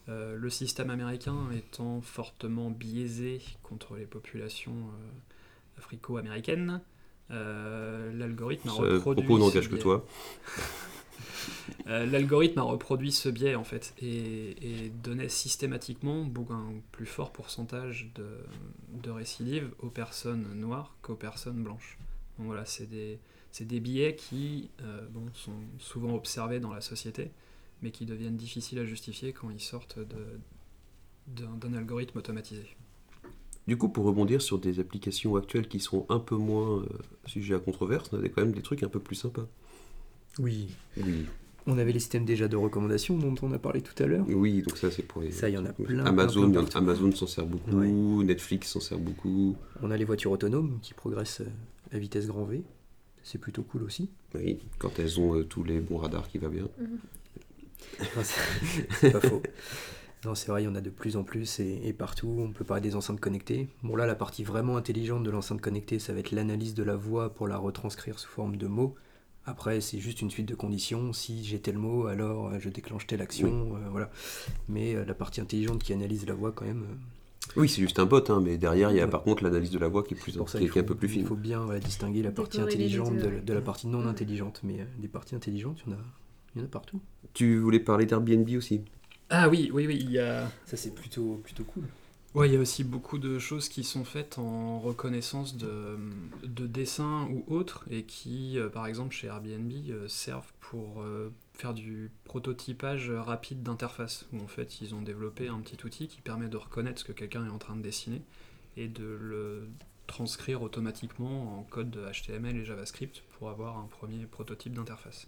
[0.10, 6.82] Euh, le système américain étant fortement biaisé contre les populations euh, africo-américaines,
[7.32, 9.82] euh, l'algorithme a Ce reproduit propos ce n'engage que biais.
[9.82, 10.05] toi.
[11.86, 17.32] L'algorithme a reproduit ce biais en fait et, et donnait systématiquement beaucoup- un plus fort
[17.32, 18.28] pourcentage de,
[19.03, 21.97] de récidives aux personnes noires qu'aux personnes blanches.
[22.38, 23.20] Donc voilà, c'est des,
[23.60, 24.70] des biais qui
[25.12, 27.32] bon, sont souvent observés dans la société,
[27.82, 30.39] mais qui deviennent difficiles à justifier quand ils sortent de-
[31.28, 32.63] d'un d'un algorithme automatisé.
[33.67, 36.86] Du coup, pour rebondir sur des applications actuelles qui sont un peu moins euh,
[37.25, 39.45] sujets à controverse, on avait quand même des trucs un peu plus sympas.
[40.39, 40.69] Oui.
[40.97, 41.25] Oui.
[41.69, 44.25] On avait les systèmes déjà de recommandation dont on a parlé tout à l'heure.
[44.30, 45.32] Oui, donc ça c'est pour les...
[45.32, 46.05] Ça, il y en a plein.
[46.05, 46.80] Amazon, plein, plein.
[46.80, 47.89] Amazon s'en sert beaucoup, Ouais.
[47.89, 49.57] Netflix s'en sert beaucoup.
[49.82, 51.49] On a les voitures autonomes qui progressent euh,
[51.95, 52.63] à vitesse grand V.
[53.23, 54.09] C'est plutôt cool aussi.
[54.34, 56.69] Oui, quand elles ont euh, tous les bons radars qui va bien.
[58.91, 59.41] C'est pas faux.
[60.25, 62.35] Non, c'est vrai, il y en a de plus en plus et, et partout.
[62.39, 63.69] On peut parler des enceintes connectées.
[63.83, 66.95] Bon, là, la partie vraiment intelligente de l'enceinte connectée, ça va être l'analyse de la
[66.95, 68.95] voix pour la retranscrire sous forme de mots.
[69.45, 71.13] Après, c'est juste une suite de conditions.
[71.13, 73.75] Si j'ai tel mot, alors euh, je déclenche telle action.
[73.77, 74.09] euh, voilà.
[74.67, 76.95] Mais euh, la partie intelligente qui analyse la voix, quand même, euh,
[77.55, 79.09] Oui, c'est juste un bot, hein, mais derrière, il y a Ouais.
[79.09, 80.83] par contre l'analyse de la voix qui est, plus, pour ça qui est- qui un
[80.83, 81.25] peu plus il fine.
[81.27, 84.07] faut bien distinguer la partie intelligente de, de la partie non Mm.
[84.07, 84.61] intelligente.
[84.63, 86.01] Mais euh, des parties intelligentes, il y en a,
[86.58, 86.99] il y en a partout.
[87.34, 88.82] Tu voulais parler d'Airbnb aussi
[89.30, 91.84] Ah oui, oui, oui, il y a, Ça, c'est plutôt, plutôt cool.
[92.34, 95.97] Ouais, il y a aussi beaucoup de choses qui sont faites en reconnaissance de,
[96.43, 101.34] de dessins ou autres et qui, euh, par exemple, chez Airbnb, euh, servent pour euh,
[101.53, 106.22] faire du prototypage rapide d'interface, où en fait ils ont développé un petit outil qui
[106.22, 108.22] permet de reconnaître ce que quelqu'un est en train de dessiner
[108.76, 109.68] et de le
[110.05, 115.28] transcrire automatiquement en code HTML et JavaScript pour avoir un premier prototype d'interface.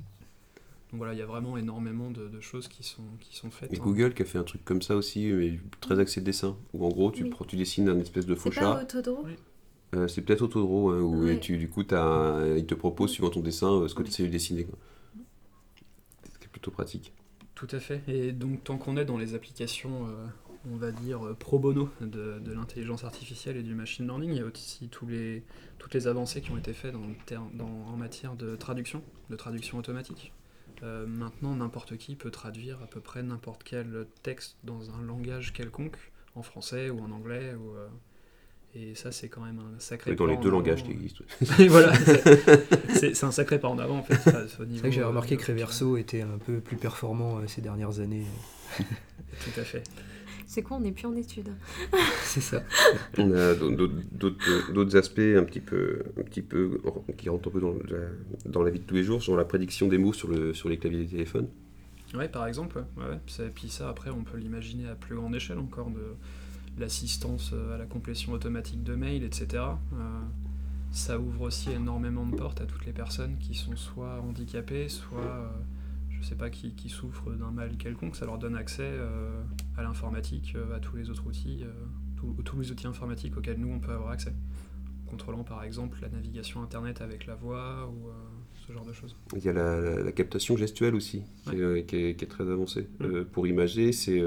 [0.92, 3.72] Donc voilà, il y a vraiment énormément de, de choses qui sont, qui sont faites.
[3.72, 3.82] Et hein.
[3.84, 6.58] Google qui a fait un truc comme ça aussi, mais très axé dessin.
[6.74, 7.30] Où en gros, tu, Oui.
[7.30, 8.86] prends- tu dessines un espèce de faux chat.
[9.24, 9.36] Oui.
[9.96, 13.30] Euh, c'est peut-être Autodraw, hein, où tu, du coup, t'as un- il te propose, suivant
[13.30, 14.64] ton dessin, euh, ce que tu essaies de dessiner.
[14.66, 14.78] quoi.
[16.42, 17.14] C'est plutôt pratique.
[17.56, 18.02] Tout à fait.
[18.08, 20.26] Et donc, tant qu'on est dans les applications, euh,
[20.72, 24.42] on va dire, pro bono de, de l'intelligence artificielle et du machine learning, il y
[24.42, 25.44] a aussi tous les,
[25.78, 27.02] toutes les avancées qui ont été faites dans
[27.54, 30.34] dans- en matière de traduction, de traduction automatique.
[30.84, 35.52] Euh, maintenant, n'importe qui peut traduire à peu près n'importe quel texte dans un langage
[35.54, 35.98] quelconque,
[36.36, 37.54] en français ou en anglais.
[37.56, 37.88] Ou, euh,
[38.76, 40.58] et ça, c'est quand même un sacré Oui, dans pas les deux avant.
[40.60, 41.24] langages qui existent.
[41.60, 41.92] Et voilà,
[42.94, 44.16] c'est- un sacré pas en avant en fait.
[44.24, 47.62] C'est vrai que j'ai euh, remarqué que Reverso était un peu plus performant euh, ces
[47.62, 48.26] dernières années.
[48.78, 49.84] Tout à fait.
[50.52, 51.52] C'est quoi On n'est plus en études.
[52.24, 52.64] C'est ça.
[53.20, 56.82] On a d'autres- aspects un petit peu, un petit peu
[57.18, 58.08] qui rentrent un peu dans la,
[58.48, 60.68] dans la vie de tous les jours, sur la prédiction des mots sur, le, sur
[60.68, 61.50] les claviers des téléphones.
[62.16, 62.84] Ouais, par exemple.
[62.98, 63.20] ouais,
[63.54, 66.16] puis ça, après, on peut l'imaginer à plus grande échelle encore de
[66.80, 69.48] l'assistance euh, à la complétion automatique de mails, etc.
[69.54, 70.20] Euh,
[70.92, 75.20] ça ouvre aussi énormément de portes à toutes les personnes qui sont soit handicapées, soit,
[75.20, 75.48] euh,
[76.22, 78.16] je sais pas, qui, qui souffrent d'un mal quelconque.
[78.16, 79.42] Ça leur donne accès euh,
[79.78, 81.72] à l'informatique, euh, à tous les autres outils, euh,
[82.16, 84.34] tous- les outils informatiques auxquels nous, on peut avoir accès.
[85.08, 88.10] Contrôlant par exemple la navigation internet avec la voix ou
[88.68, 89.16] ce genre de choses.
[89.36, 92.28] Il y a la, la- la captation gestuelle aussi, qui, est, qui est- qui est
[92.28, 92.88] très avancée.
[93.02, 94.20] Euh, pour imager, c'est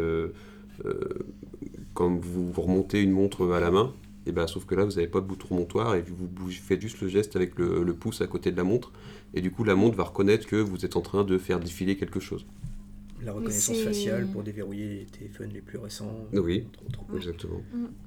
[2.20, 3.92] vous, vous remontez une montre à la main,
[4.26, 6.80] et ben, sauf que là, vous n'avez pas de bouton remontoir et vous, bougez- faites
[6.80, 8.92] juste le geste avec le, le pouce à côté de la montre.
[9.34, 11.96] Et du coup, la montre va reconnaître que vous êtes en train de faire défiler
[11.96, 12.46] quelque chose.
[13.24, 16.26] La reconnaissance faciale pour déverrouiller les téléphones les plus récents.
[16.32, 16.66] Oui.
[16.88, 17.16] entre autres.
[17.16, 17.60] Exactement.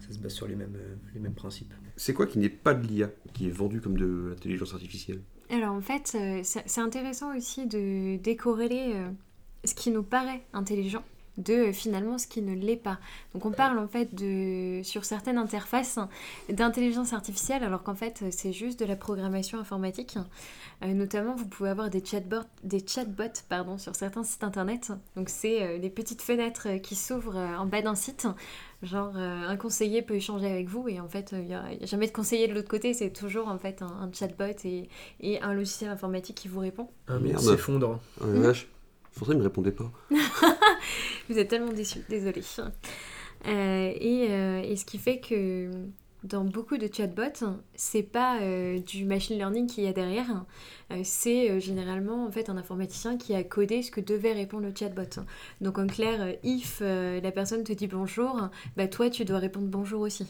[0.05, 0.77] Ça se base sur les mêmes,
[1.13, 1.73] les mêmes principes.
[1.95, 5.21] C'est quoi qui n'est pas de l'IA, qui est vendu comme de l'intelligence artificielle?
[5.49, 9.07] Alors en fait, euh, c'est c'est intéressant aussi de décorréler euh,
[9.63, 11.03] ce qui nous paraît intelligent
[11.37, 12.97] de euh, finalement ce qui ne l'est pas.
[13.33, 15.99] Donc on parle en fait de sur certaines interfaces
[16.49, 20.17] d'intelligence artificielle alors qu'en fait euh, c'est juste de la programmation informatique.
[20.83, 24.91] Euh, notamment vous pouvez avoir des chatbots, des chatbots pardon, sur certains sites internet.
[25.15, 28.27] Donc c'est euh, les petites fenêtres qui s'ouvrent euh, en bas d'un site.
[28.83, 32.07] Genre euh, un conseiller peut échanger avec vous et en fait il n'y a, jamais
[32.07, 34.89] de conseiller de l'autre côté, c'est toujours en fait un, un chatbot et,
[35.21, 36.89] et un logiciel informatique qui vous répond.
[37.07, 37.39] Un Merde.
[37.39, 37.99] s'effondre.
[38.21, 38.53] La
[39.15, 39.17] vache.
[39.17, 39.91] François ne me répondait pas.
[41.29, 42.41] Vous êtes tellement déçus, désolé.
[43.47, 45.69] Euh, et, euh, et ce qui fait que
[46.23, 47.45] dans beaucoup de chatbots,
[47.75, 50.45] c'est pas euh, du machine learning qu'il y a derrière,
[51.03, 55.21] c'est généralement en fait un informaticien qui a codé ce que devait répondre le chatbot.
[55.61, 60.01] Donc en clair, if la personne te dit bonjour, bah toi tu dois répondre bonjour
[60.01, 60.25] aussi.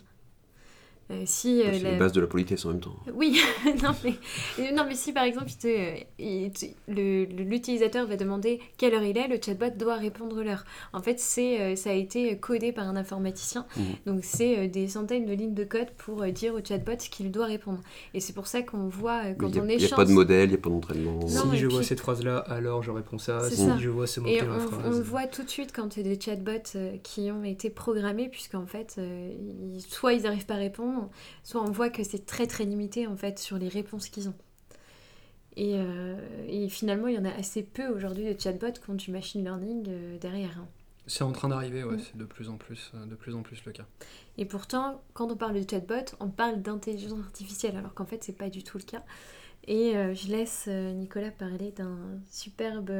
[1.11, 2.95] Euh, si euh, C'est la- les bases de la politesse en même temps.
[3.13, 3.39] Oui,
[3.83, 4.15] non, mais,
[4.59, 8.59] euh, non mais si par exemple il te- il te- le- le- l'utilisateur va demander
[8.77, 10.65] quelle heure il est, le chatbot doit répondre l'heure.
[10.93, 13.83] En fait, c'est euh, ça a été codé par un informaticien, Mhm.
[14.07, 17.09] donc c'est euh, des centaines de lignes de code pour euh, dire au chatbot ce
[17.11, 17.81] qu'il doit répondre.
[18.15, 19.95] Et c'est pour ça qu'on voit euh, quand Il on n'y a, échange.
[19.95, 21.27] pas de modèle, il n'y a pas d'entraînement.
[21.27, 23.47] Si je vois puis- cette phrase-là, alors je réponds ça.
[23.47, 23.77] Si ça.
[23.79, 26.19] je vois ce mot-clé on, on voit tout de suite quand il y a des
[26.19, 29.31] chatbots euh, qui ont été programmés, puisqu'en fait, euh,
[29.87, 30.94] soit ils n'arrivent pas à répondre,
[31.43, 34.33] soit on voit que c'est très très limité en fait sur les réponses qu'ils ont.
[35.57, 36.17] Et, euh,
[36.49, 39.43] et finalement, il y en a assez peu aujourd'hui de chatbots qui ont du machine
[39.43, 40.57] learning euh, derrière.
[40.59, 40.67] hein.
[41.07, 41.99] C'est en train d'arriver, ouais, Mm.
[41.99, 43.85] c'est de plus en plus, euh, de plus en plus le cas.
[44.37, 48.33] Et pourtant, quand on parle de chatbot, on parle d'intelligence artificielle, alors qu'en fait, c'est
[48.37, 49.03] pas du tout le cas.
[49.67, 51.97] Et euh, je laisse Nicolas parler d'un
[52.29, 52.91] superbe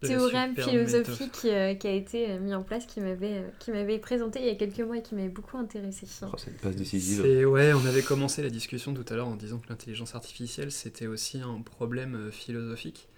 [0.00, 3.98] théorème philosophique euh, qui a été euh, mis en place, qui m'avait euh, qui m'avait
[3.98, 6.06] présenté il y a quelques mois et qui m'avait beaucoup intéressé.
[6.22, 7.22] Oh, cette passe décisive.
[7.22, 10.70] C'est- ouais, on avait commencé la discussion tout à l'heure en disant que l'intelligence artificielle
[10.72, 13.08] c'était aussi un problème euh, philosophique.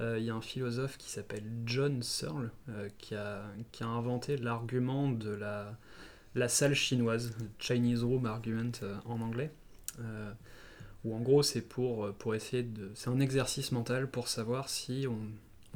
[0.00, 3.86] Euh, Il y a un philosophe qui s'appelle John Searle euh, qui, a, qui a
[3.88, 5.76] inventé l'argument de la,
[6.36, 9.50] la salle chinoise, Chinese Room Argument euh, en anglais.
[10.00, 10.32] Euh,
[11.04, 12.90] où en gros c'est pour, pour essayer de.
[12.94, 15.18] C'est un exercice mental pour savoir si on,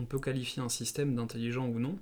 [0.02, 1.96] on peut qualifier un système d'intelligent ou non.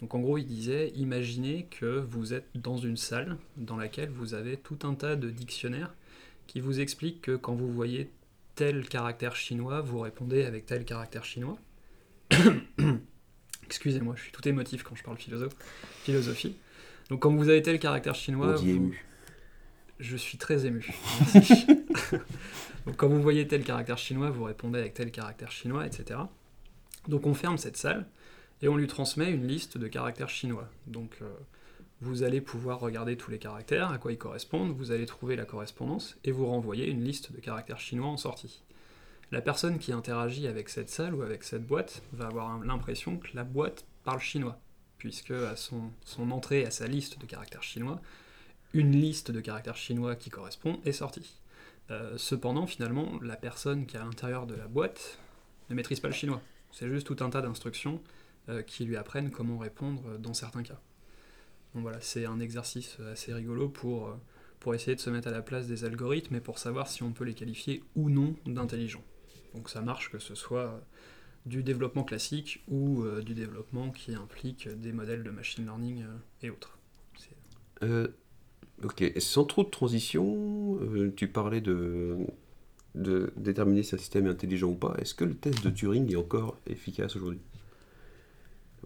[0.00, 4.34] Donc en gros, il disait, imaginez que vous êtes dans une salle dans laquelle vous
[4.34, 5.94] avez tout un tas de dictionnaires
[6.46, 8.10] qui vous expliquent que quand vous voyez
[8.56, 11.56] tel caractère chinois, vous répondez avec tel caractère chinois.
[13.64, 15.54] Excusez-moi, je suis tout émotif quand je parle philosophe,
[16.02, 16.56] philosophie.
[17.08, 19.04] Donc quand vous avez tel caractère chinois, vous- ému.
[20.00, 20.92] je suis très ému.
[21.34, 21.66] Merci.
[22.86, 26.20] Donc quand vous voyez tel caractère chinois, vous répondez avec tel caractère chinois, etc.
[27.08, 28.06] Donc on ferme cette salle
[28.62, 30.68] et on lui transmet une liste de caractères chinois.
[30.86, 31.28] Donc euh,
[32.00, 35.44] vous allez pouvoir regarder tous les caractères, à quoi ils correspondent, vous allez trouver la
[35.44, 38.62] correspondance et vous renvoyer une liste de caractères chinois en sortie.
[39.32, 43.28] La personne qui interagit avec cette salle ou avec cette boîte va avoir l'impression que
[43.34, 44.58] la boîte parle chinois,
[44.98, 48.00] puisque à son, son entrée à sa liste de caractères chinois,
[48.72, 51.40] une liste de caractères chinois qui correspond est sortie.
[51.90, 55.18] Euh, cependant, finalement, la personne qui est à l'intérieur de la boîte
[55.68, 56.40] ne maîtrise pas le chinois.
[56.72, 58.00] C'est juste tout un tas d'instructions
[58.48, 60.80] euh, qui lui apprennent comment répondre euh, dans certains cas.
[61.74, 65.42] Donc voilà, c'est un exercice assez rigolo pour, euh, essayer de se mettre à la
[65.42, 69.04] place des algorithmes et pour savoir si on peut les qualifier ou non d'intelligents.
[69.54, 70.78] Donc ça marche que ce soit euh,
[71.46, 76.16] du développement classique ou euh, du développement qui implique des modèles de machine learning euh,
[76.42, 76.78] et autres.
[77.82, 78.08] Euh,
[79.18, 82.18] sans trop de transition, euh, tu parlais de,
[82.94, 84.94] de déterminer si un système est intelligent ou pas.
[84.98, 87.40] Est-ce que le test de Turing est encore efficace aujourd'hui?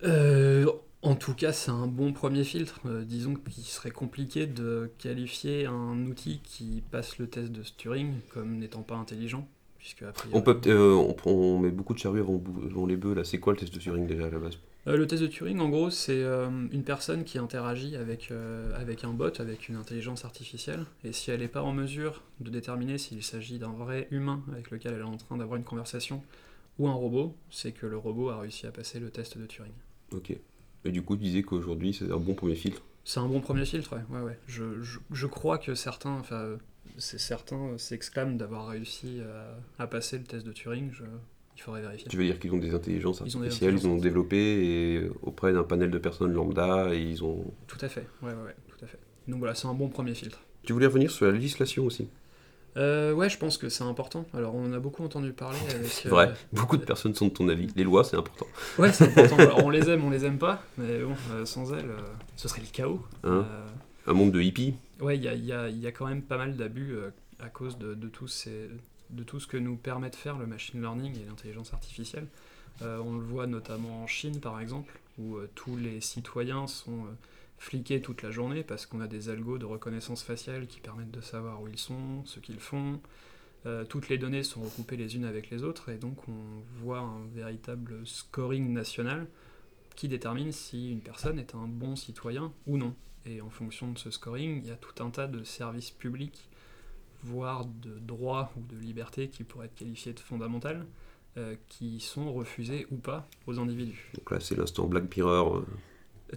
[0.04, 0.66] Euh,
[1.02, 2.80] en tout cas, c'est un bon premier filtre.
[2.86, 8.20] Euh, disons qu'il serait compliqué de qualifier un outil qui passe le test de Turing
[8.28, 9.48] comme n'étant pas intelligent,
[9.78, 13.14] puisque priori- on, peut, euh, on, met beaucoup de charrues avant, avant les bœufs.
[13.14, 14.58] Là, c'est quoi le test de Turing déjà à la base?
[14.86, 18.70] Euh, le test de Turing, en gros, c'est euh, une personne qui interagit avec, euh,
[18.78, 22.50] avec un bot, avec une intelligence artificielle, et si elle n'est pas en mesure de
[22.50, 26.22] déterminer s'il s'agit d'un vrai humain avec lequel elle est en train d'avoir une conversation
[26.78, 29.72] ou un robot, c'est que le robot a réussi à passer le test de Turing.
[30.12, 30.36] Ok.
[30.84, 32.82] Et du coup, tu disais qu'aujourd'hui, c'est un bon premier filtre.
[33.04, 34.02] C'est un bon premier filtre, ouais.
[34.10, 34.38] ouais, ouais.
[34.48, 36.58] Je, je, je crois que certains, enfin,
[36.98, 39.20] certains s'exclament d'avoir réussi
[39.78, 40.90] à, à passer le test de Turing.
[40.92, 41.04] Je,
[41.56, 42.08] il faudrait vérifier.
[42.08, 44.36] Tu veux dire qu'ils ont des intelligences Ils ont des artificielles, ils ont intelligences développé
[44.36, 47.44] et auprès d'un panel de personnes lambda et ils ont.
[47.66, 48.98] Tout à fait, ouais, ouais, ouais, tout à fait.
[49.28, 50.40] Donc voilà, c'est un bon premier filtre.
[50.64, 52.08] Tu voulais revenir sur la législation aussi.
[52.76, 54.26] Euh, ouais, je pense que c'est important.
[54.34, 55.58] Alors, on en a beaucoup entendu parler.
[55.84, 57.68] C'est euh, vrai, beaucoup de personnes sont de ton avis.
[57.76, 58.46] Les lois, c'est important.
[58.78, 59.36] Ouais, c'est important.
[59.38, 62.00] Alors, on les aime, on les aime pas, mais bon, euh, sans elles, euh,
[62.34, 63.00] ce serait le chaos.
[63.22, 64.74] Hein Euh, Un monde de hippies.
[65.00, 67.48] Ouais, il y a, y a- y a quand même pas mal d'abus euh, à
[67.48, 68.68] cause de, de, tous ces-
[69.14, 72.26] de tout ce que nous permet de faire le machine learning et l'intelligence artificielle.
[72.82, 77.04] Euh, on le voit notamment en Chine, par exemple, où euh, tous les citoyens sont
[77.04, 77.10] euh,
[77.58, 81.20] fliqués toute la journée parce qu'on a des algos de reconnaissance faciale qui permettent de
[81.20, 83.00] savoir où ils sont, ce qu'ils font.
[83.88, 87.24] Toutes les données sont recoupées les unes avec les autres et donc on voit un
[87.34, 89.26] véritable scoring national
[89.96, 92.94] qui détermine si une personne est un bon citoyen ou non.
[93.24, 96.46] Et en fonction de ce scoring, il y a tout un tas de services publics,
[97.24, 100.86] voire de droits ou de libertés qui pourraient être qualifiés de fondamentales,
[101.36, 104.10] euh, qui sont refusés ou pas aux individus.
[104.14, 105.56] Donc là, c'est l'instant Black Mirror.
[105.56, 105.66] euh.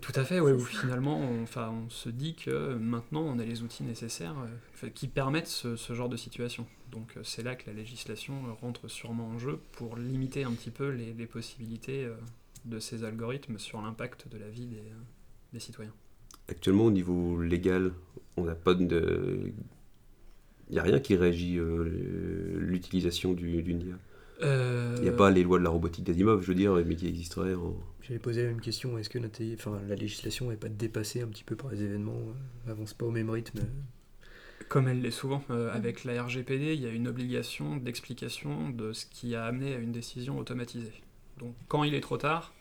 [0.01, 3.45] Tout à fait, ouais, où finalement on, enfin, on se dit que maintenant on a
[3.45, 4.35] les outils nécessaires
[4.83, 6.67] euh, qui permettent ce, ce genre de situation.
[6.91, 10.89] Donc c'est là que la législation rentre sûrement en jeu pour limiter un petit peu
[10.89, 12.15] les, les possibilités euh,
[12.65, 14.83] de ces algorithmes sur l'impact de la vie des,
[15.53, 15.93] des citoyens.
[16.49, 17.93] Actuellement, au niveau légal,
[18.35, 19.51] on n'a pas de.
[20.69, 23.95] Il n'y a rien qui régit euh, l'utilisation du- d'une IA.
[24.97, 27.07] Il n'y a pas les lois de la robotique d'Asimov, je veux dire, mais qui
[27.07, 27.75] existeraient en.
[28.01, 31.27] J'avais posé la même question, est-ce que notre- enfin, la législation n'est pas dépassée un
[31.27, 32.19] petit peu par les événements,
[32.67, 33.59] euh, avance pas au même rythme
[34.69, 38.91] Comme elle l'est souvent, euh, avec la RGPD, il y a une obligation d'explication de
[38.93, 40.91] ce qui a amené à une décision automatisée.
[41.39, 42.53] Donc quand il est trop tard,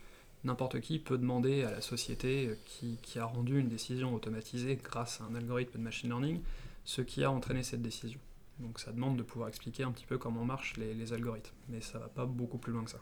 [0.45, 4.77] n'importe qui peut demander à la société euh, qui, qui a rendu une décision automatisée
[4.81, 6.39] grâce à un algorithme de machine learning
[6.87, 8.19] ce qui a entraîné cette décision.
[8.59, 11.99] Donc ça demande de pouvoir expliquer un petit peu comment marchent les, algorithmes, mais ça
[11.99, 13.01] va pas beaucoup plus loin que ça.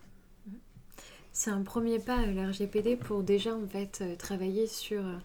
[1.31, 5.17] C'est un premier pas, euh, la RGPD, pour déjà en fait euh, travailler sur euh,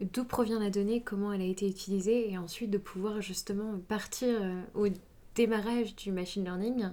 [0.00, 4.28] d'où provient la donnée, comment elle a été utilisée, et ensuite de pouvoir justement partir
[4.40, 4.86] euh, au
[5.34, 6.90] démarrage du machine learning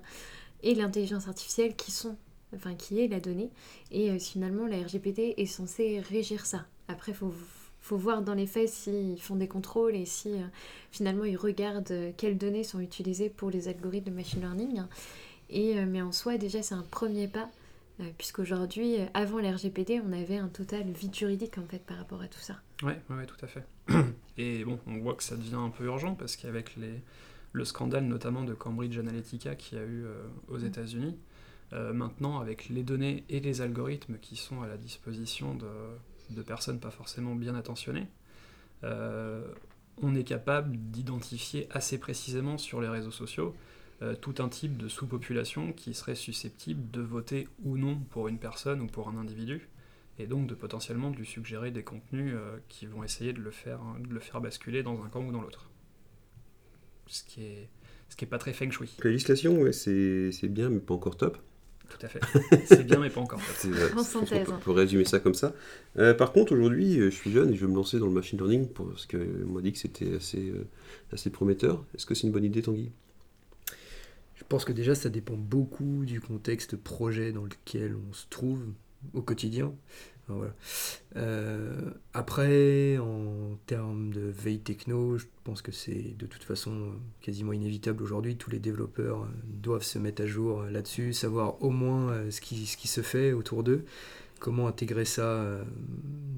[0.64, 2.18] et l'intelligence artificielle qui sont,
[2.56, 3.52] enfin qui est la donnée.
[3.92, 6.66] Et finalement, la RGPD est censée régir ça.
[6.88, 7.34] Après, faut
[7.82, 10.46] faut voir dans les faits s'ils font des contrôles et si euh,
[10.92, 14.84] finalement ils regardent euh, quelles données sont utilisées pour les algorithmes de machine learning.
[15.50, 17.50] Et, euh, mais en soi, déjà, c'est un premier pas
[18.00, 22.22] euh, puisqu'aujourd'hui, avant la RGPD, on avait un total vide juridique en fait par rapport
[22.22, 22.56] à tout ça.
[22.84, 23.66] Ouais, ouais, ouais, tout à fait.
[24.38, 27.02] Et bon, on voit que ça devient un peu urgent parce qu'avec les,
[27.52, 30.06] le scandale notamment de Cambridge Analytica qu'il y a eu
[30.48, 31.18] aux États-Unis,
[31.74, 35.66] euh, maintenant avec les données et les algorithmes qui sont à la disposition de,
[36.36, 38.08] de personnes pas forcément bien attentionnées,
[38.84, 39.46] euh,
[40.02, 43.56] on est capable d'identifier assez précisément sur les réseaux sociaux
[44.02, 48.40] euh, tout un type de sous-population qui serait susceptible de voter ou non pour une
[48.40, 49.70] personne ou pour un individu
[50.18, 53.80] et donc de potentiellement lui suggérer des contenus euh, qui vont essayer de le, faire,
[54.00, 55.70] de le faire basculer dans un camp ou dans l'autre.
[57.06, 58.98] Ce qui est, pas très feng shui.
[59.04, 61.38] La législation, ouais, c'est bien, mais pas encore top.
[62.00, 62.20] Tout à fait.
[62.66, 63.40] C'est bien, mais pas encore.
[63.64, 63.94] Vrai.
[63.94, 64.46] En synthèse.
[64.48, 65.54] qu'on peut- peut résumer ça comme ça.
[65.98, 68.12] Euh, par contre, aujourd'hui, euh, je suis jeune et je veux me lancer dans le
[68.14, 69.18] machine learning parce qu'on
[69.48, 70.66] m'a dit que c'était assez, euh,
[71.12, 71.84] assez prometteur.
[71.96, 72.92] Est-ce que c'est une bonne idée, Tanguy?
[74.36, 78.64] Je pense que déjà ça dépend beaucoup du contexte projet dans lequel on se trouve
[79.14, 79.74] au quotidien.
[81.18, 87.54] Euh, après, en termes de veille techno, je pense que c'est de toute façon quasiment
[87.54, 88.38] inévitable aujourd'hui.
[88.38, 92.42] Tous les développeurs euh, doivent se mettre à jour euh, là-dessus, savoir au moins ce
[92.42, 93.84] qui, ce qui se fait autour d'eux,
[94.40, 95.46] comment intégrer ça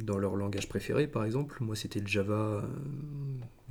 [0.03, 1.57] dans leur langage préféré par exemple.
[1.61, 2.63] Moi c'était le Java.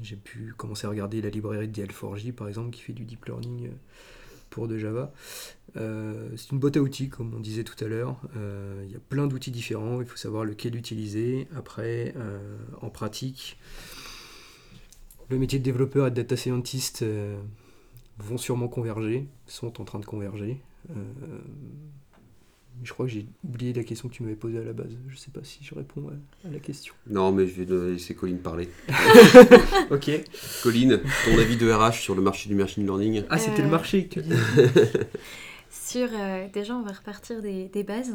[0.01, 3.27] J'ai pu commencer à regarder la librairie de DL4J par exemple qui fait du deep
[3.27, 3.71] learning.
[4.51, 5.13] pour de Java.
[5.77, 8.17] Euh, c'est une boîte à outils, comme on disait tout à l'heure.
[8.37, 11.49] Euh, Il y a plein d'outils différents, il faut savoir lequel utiliser.
[11.57, 12.39] Après, euh,
[12.83, 13.59] en pratique,
[15.31, 17.37] le métier de développeur et de data scientist euh,
[18.19, 20.61] vont sûrement converger, sont en train de converger.
[20.91, 20.95] Euh,
[22.83, 24.91] je crois que j'ai oublié la question que tu m'avais posée à la base.
[25.09, 26.93] Je sais pas si je réponds à, à la question.
[27.09, 28.69] Non, mais je vais laisser Colline parler.
[29.91, 30.11] Ok.
[30.63, 33.25] Colline, ton avis de RH sur le marché du machine learning?
[33.31, 34.21] Ah, c'était Euh, le marché que.
[35.97, 38.15] Euh, déjà, on va repartir des, bases.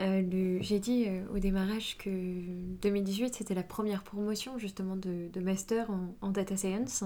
[0.00, 5.88] Euh, J'ai dit euh, au démarrage que 2018, c'était la première promotion justement de, master
[6.20, 7.04] en, data science.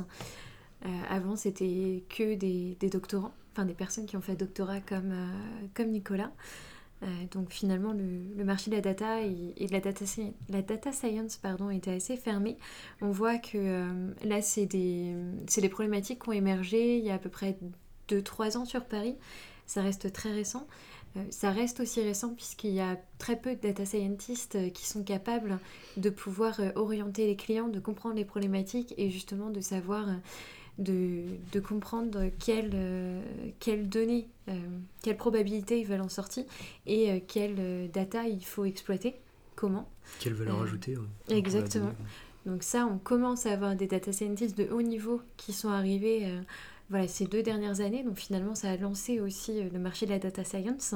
[1.11, 5.13] Avant, c'était que des, doctorants, enfin des personnes qui ont fait doctorat comme,
[5.75, 6.31] comme Nicolas.
[7.33, 10.05] Donc finalement, le, marché de la data et, de la data,
[10.49, 12.59] la data science pardon, était assez fermé.
[13.01, 13.89] On voit que
[14.25, 17.59] là, c'est des problématiques qui ont émergé il y a à peu près
[18.09, 19.17] 2-3 ans sur Paris.
[19.69, 20.67] Ça reste très récent.
[21.17, 24.87] Euh, ça reste aussi récent puisqu'il y a très peu de data scientists euh, qui
[24.87, 25.59] sont capables
[25.97, 30.07] de pouvoir euh, orienter les clients, de comprendre les problématiques et justement de savoir
[30.79, 33.23] de, de comprendre quelles
[33.59, 34.29] quelles données,
[35.03, 36.45] quelles probabilités ils veulent en sortir
[36.87, 39.17] et quelles data il faut exploiter,
[39.57, 39.89] comment.
[40.21, 41.93] Quelle valeur Euh, ajoutée ouais, exactement.
[42.47, 46.27] Donc ça, on commence à avoir des data scientists de haut niveau qui sont arrivés
[46.27, 46.41] euh,
[46.91, 48.03] voilà, ces deux dernières années.
[48.03, 50.95] Donc finalement, ça a lancé aussi euh, le marché de la data science.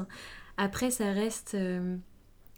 [0.57, 1.97] Après, ça reste euh,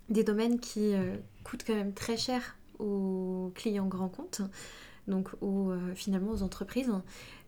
[0.09, 4.43] des domaines qui euh, coûtent quand même très cher aux clients grands comptes,
[5.07, 6.91] donc aux, finalement aux entreprises.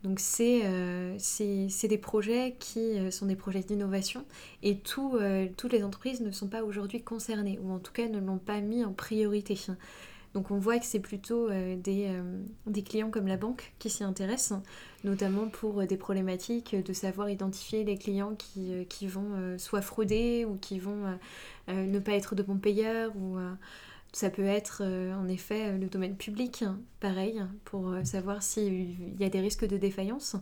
[0.05, 4.24] Donc c'est des projets qui sont des projets d'innovation
[4.62, 5.18] et tout,
[5.57, 8.61] toutes les entreprises ne sont pas aujourd'hui concernées, ou en tout cas ne l'ont pas
[8.61, 9.59] mis en priorité.
[10.37, 13.89] Donc on voit que c'est plutôt euh, des, euh, des clients comme la banque qui
[13.89, 14.61] s'y intéressent,
[15.03, 20.57] notamment pour euh, des problématiques de savoir identifier les clients qui, vont soit frauder ou
[20.57, 21.18] qui vont
[21.68, 23.16] ne pas être de bons payeurs.
[23.16, 23.39] Ou,
[24.12, 26.64] ça peut être en effet le domaine public,
[27.01, 30.37] pareil, pour savoir s'il y a des risques de défaillance.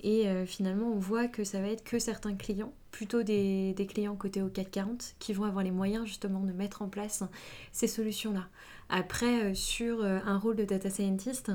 [0.00, 4.40] Et finalement, on voit que ça va être que certains clients, plutôt des, clients côté
[4.40, 7.24] au 440, qui vont avoir les moyens justement de mettre en place
[7.72, 8.46] ces solutions-là.
[8.88, 11.50] Après, euh, sur euh, un rôle de data scientist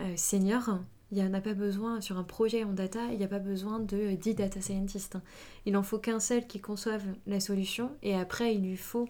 [0.00, 0.80] euh, senior,
[1.12, 3.38] il n'y en a pas besoin, sur un projet en data, il n'y a pas
[3.38, 5.18] besoin de euh, 10 data scientists.
[5.66, 9.08] Il n'en faut qu'un seul qui conçoive la solution et après, il lui faut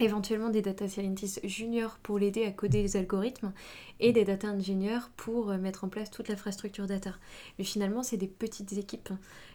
[0.00, 3.52] éventuellement des data scientists juniors pour l'aider à coder les algorithmes
[4.00, 7.12] et des data engineers pour euh, mettre en place toute l'infrastructure data.
[7.58, 9.10] Mais finalement, c'est des petites équipes.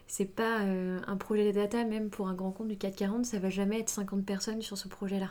[0.07, 3.49] C'est pas euh, un projet data, même pour un grand compte du 440, ça va
[3.49, 5.29] jamais être 50 personnes sur ce projet-là.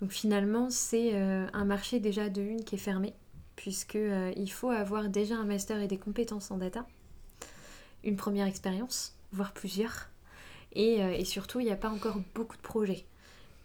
[0.00, 3.14] Donc finalement, c'est euh, un marché déjà de une qui est fermé,
[3.56, 3.98] puisque
[4.48, 6.86] faut avoir déjà un master et des compétences en data,
[8.04, 10.08] une première expérience, voire plusieurs,
[10.72, 13.04] et surtout, il n'y a pas encore beaucoup de projets.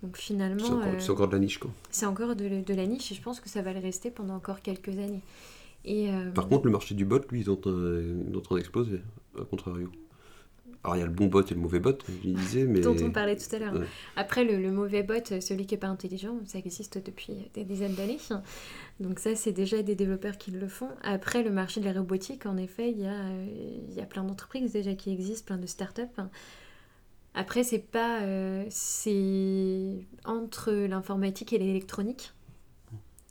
[0.05, 1.71] Donc C'est finalement, encore, euh, c'est encore de la niche, quoi.
[1.89, 4.35] c'est encore de, de la niche et je pense que ça va le rester pendant
[4.35, 5.23] encore quelques années.
[5.83, 9.01] Et, euh, Par contre, le marché du bot, lui, il est en train, d'exploser,
[9.39, 9.89] à contrario.
[10.83, 12.81] Alors, il y a le bon bot et le mauvais bot, je disais, mais...
[12.81, 13.73] dont on parlait tout à l'heure.
[13.73, 13.87] Ouais.
[14.15, 17.95] Après, le, le mauvais bot, celui qui n'est pas intelligent, ça existe depuis des dizaines
[17.95, 18.19] d'années.
[18.99, 20.89] Donc ça, c'est déjà des développeurs qui le font.
[21.01, 23.45] Après, le marché de la robotique, en effet, il y a, euh,
[23.89, 26.01] il y a plein d'entreprises déjà qui existent, plein de startups.
[27.35, 28.21] Après, c'est pas...
[28.21, 32.31] euh, c'est entre l'informatique et l'électronique.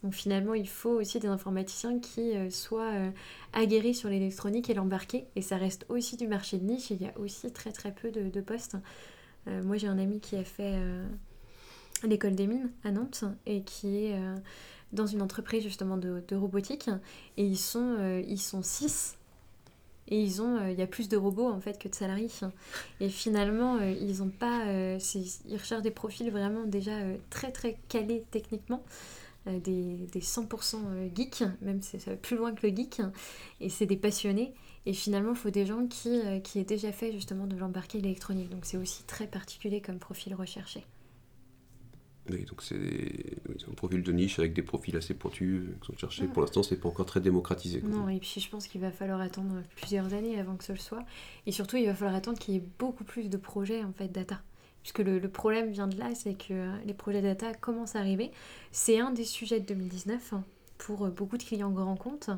[0.03, 3.11] Donc finalement, il faut aussi des informaticiens qui euh, soient euh,
[3.55, 5.25] aguerris sur l'électronique et l'embarquer.
[5.37, 6.91] Et ça reste aussi du marché de niche.
[6.91, 8.77] et Il y a aussi très très peu de, postes.
[9.47, 10.75] Moi, j'ai un ami qui a fait
[12.03, 14.19] l'école des mines à Nantes et qui est
[14.93, 16.89] dans une entreprise justement de, de robotique.
[17.37, 19.19] Et ils sont, ils sont six.
[20.09, 22.29] Et ils ont, euh, il y a plus de robots en fait que de salariés.
[23.01, 26.93] Et finalement, euh, ils ont pas, euh, ils recherchent des profils vraiment déjà
[27.31, 28.83] très très calés techniquement,
[29.47, 29.61] des,
[30.13, 33.01] des 100% euh, geeks, même si ça va plus loin que le geek.
[33.61, 34.55] Et c'est des passionnés.
[34.87, 38.51] Et finalement, il faut des gens qui, qui aient déjà fait justement de l'embarquer électronique.
[38.51, 40.85] Donc c'est aussi très particulier comme profil recherché.
[42.31, 42.75] Oui, donc c'est
[43.49, 46.27] oui, un profil de niche avec des profils assez pointus euh, qui sont cherchés.
[46.27, 47.81] Pour l'instant, c'est pas encore très démocratisé.
[47.81, 47.91] quoi.
[47.91, 50.79] Non, et puis je pense qu'il va falloir attendre plusieurs années avant que ce le
[50.79, 51.05] soit.
[51.47, 54.09] Et surtout, il va falloir attendre qu'il y ait beaucoup plus de projets en fait
[54.09, 54.41] data.
[54.83, 58.01] Puisque le, le problème vient de là, c'est que euh, les projets data commencent à
[58.01, 58.31] arriver.
[58.72, 60.45] C'est un des sujets de 2019 hein,
[60.79, 62.31] pour euh, beaucoup de clients grands comptes,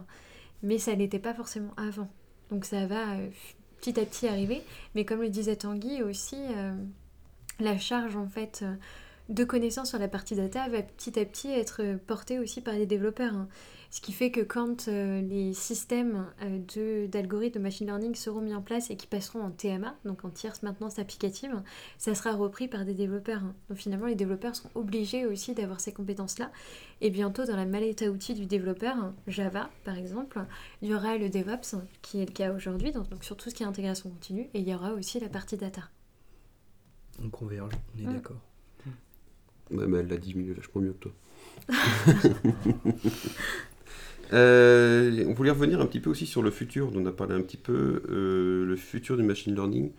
[0.62, 2.08] mais ça n'était pas forcément avant.
[2.50, 3.16] Donc ça va
[3.80, 4.62] petit à petit arriver.
[4.94, 6.74] Mais comme le disait Tanguy aussi, euh,
[7.60, 8.74] la charge en fait euh,
[9.28, 12.86] de connaissances sur la partie data va petit à petit être portée aussi par les
[12.86, 13.34] développeurs.
[13.34, 13.48] hein.
[13.90, 18.40] Ce qui fait que quand euh, les systèmes euh, de- d'algorithmes de machine learning seront
[18.40, 21.62] mis en place et qui passeront en TMA, donc en tierce maintenance applicative,
[21.96, 23.42] ça sera repris par des développeurs.
[23.42, 23.54] hein.
[23.68, 26.50] Donc finalement, les développeurs seront obligés aussi d'avoir ces compétences-là.
[27.00, 30.40] Et bientôt, dans la mallette à outils du développeur, Java par exemple,
[30.82, 33.54] il y aura le DevOps, qui est le cas aujourd'hui, donc, donc sur tout ce
[33.54, 35.82] qui est intégration continue, et il y aura aussi la partie data.
[37.24, 38.12] On converge, on est Mm.
[38.14, 38.36] d'accord.
[39.70, 41.12] Ouais, mais elle l'a dit mieux, vachement mieux que toi.
[44.32, 47.34] Euh, on voulait revenir un petit peu aussi sur le futur, dont on a parlé
[47.34, 49.92] un petit peu, euh, le futur du machine learning,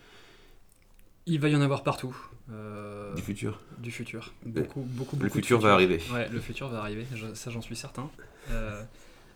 [1.27, 2.15] Il va y en avoir partout.
[2.51, 3.61] euh, du futur.
[3.79, 4.33] du futur.
[4.45, 6.01] Beaucoup, beaucoup, Le beaucoup futur va arriver.
[6.13, 8.09] Ouais, le futur va arriver, je- ça j'en suis certain.
[8.51, 8.83] Euh,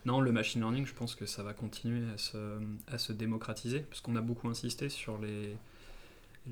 [0.06, 2.38] non, le machine learning, je pense que ça va continuer à se,
[2.88, 5.56] à se démocratiser, parce qu'on a beaucoup insisté sur les,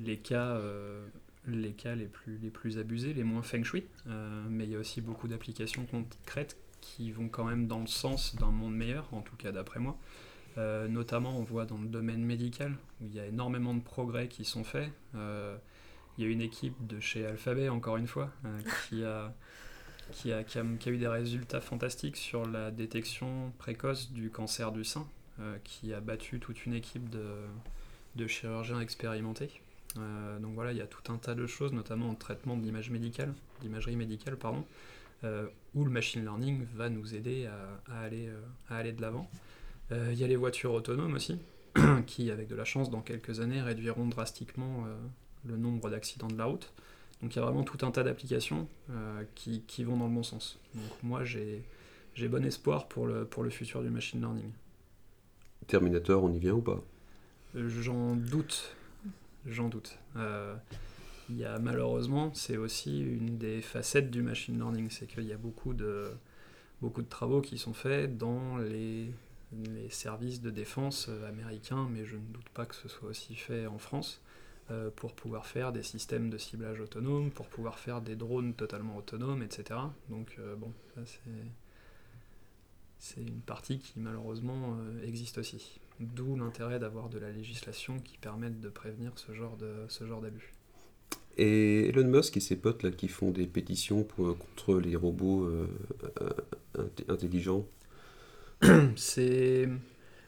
[0.02, 1.06] les, cas, euh,
[1.46, 4.76] les cas les plus, les plus abusés, les moins feng shui, Euh, mais il y
[4.76, 9.12] a aussi beaucoup d'applications concrètes qui vont quand même dans le sens d'un monde meilleur,
[9.12, 9.98] en tout cas d'après moi.
[10.58, 14.28] Euh, notamment, on voit dans le domaine médical, où il y a énormément de progrès
[14.28, 14.90] qui sont faits.
[15.14, 15.56] Euh,
[16.18, 18.30] il y a une équipe de chez Alphabet, encore une fois,
[18.88, 19.32] qui, a,
[20.12, 24.30] qui, a, qui, a, qui a eu des résultats fantastiques sur la détection précoce du
[24.30, 25.06] cancer du sein.
[25.64, 27.24] qui a battu toute une équipe de,
[28.16, 29.62] de chirurgiens expérimentés.
[29.98, 32.62] Euh, donc voilà, il y a tout un tas de choses, notamment en traitement de
[32.62, 34.64] l'image médicale, d'imagerie médicale, pardon,
[35.24, 39.00] euh, où le machine learning va nous aider à, à aller, euh, à aller de
[39.00, 39.30] l'avant.
[39.92, 41.36] Il y a les voitures autonomes aussi,
[42.06, 44.86] qui, avec de la chance, dans quelques années, réduiront drastiquement
[45.44, 46.72] le nombre d'accidents de la route.
[47.20, 48.68] Donc il y a vraiment tout un tas d'applications
[49.34, 50.60] qui, qui vont dans le bon sens.
[50.76, 51.64] Donc moi, j'ai
[52.28, 54.52] bon espoir pour le, pour le futur du machine learning.
[55.66, 56.80] Terminator, on y vient ou pas?
[57.56, 58.76] J'en doute.
[59.46, 59.98] J'en doute.
[60.16, 60.54] Euh,
[61.28, 65.32] Il y a malheureusement, c'est aussi une des facettes du machine learning, c'est qu'il y
[65.32, 66.10] a beaucoup de,
[66.82, 69.12] beaucoup de travaux qui sont faits dans les,
[69.52, 73.66] les services de défense américains, mais je ne doute pas que ce soit aussi fait
[73.66, 74.20] en France,
[74.70, 78.96] euh, pour pouvoir faire des systèmes de ciblage autonomes, pour pouvoir faire des drones totalement
[78.96, 79.80] autonomes, etc.
[80.08, 81.02] Donc euh, bon, ça
[82.98, 85.80] c'est une partie qui malheureusement existe aussi.
[86.00, 90.20] D'où l'intérêt d'avoir de la législation qui permette de prévenir ce genre de ce genre
[90.22, 90.52] d'abus.
[91.36, 95.44] Et Elon Musk et ses potes là qui font des pétitions pour- contre les robots
[95.44, 95.68] euh,
[96.22, 96.30] euh,
[96.78, 97.66] int- intelligents.
[98.96, 99.68] C'est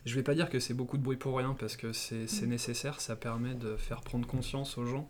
[0.04, 3.00] je vais pas dire que c'est beaucoup de bruit pour rien parce que c'est nécessaire,
[3.00, 5.08] ça permet de faire prendre conscience aux gens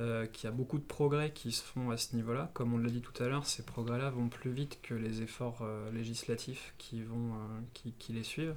[0.00, 2.50] euh, qu'il y a beaucoup de progrès qui se font à ce niveau-là.
[2.52, 5.60] Comme on l'a dit tout à l'heure, ces progrès-là vont plus vite que les efforts
[5.62, 8.56] euh, législatifs qui, vont, euh, qui, qui les suivent.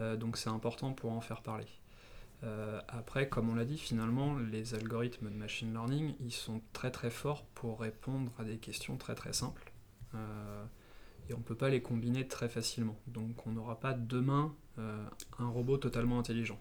[0.00, 1.66] Euh, donc c'est important pour en faire parler.
[2.42, 6.90] Euh, après, comme on l'a dit, finalement, les algorithmes de machine learning, ils sont très
[6.90, 9.72] très forts pour répondre à des questions très très simples.
[10.14, 10.64] Euh,
[11.28, 12.96] et on ne peut pas les combiner très facilement.
[13.06, 14.54] Donc on n'aura pas demain
[15.38, 16.58] un robot totalement intelligent.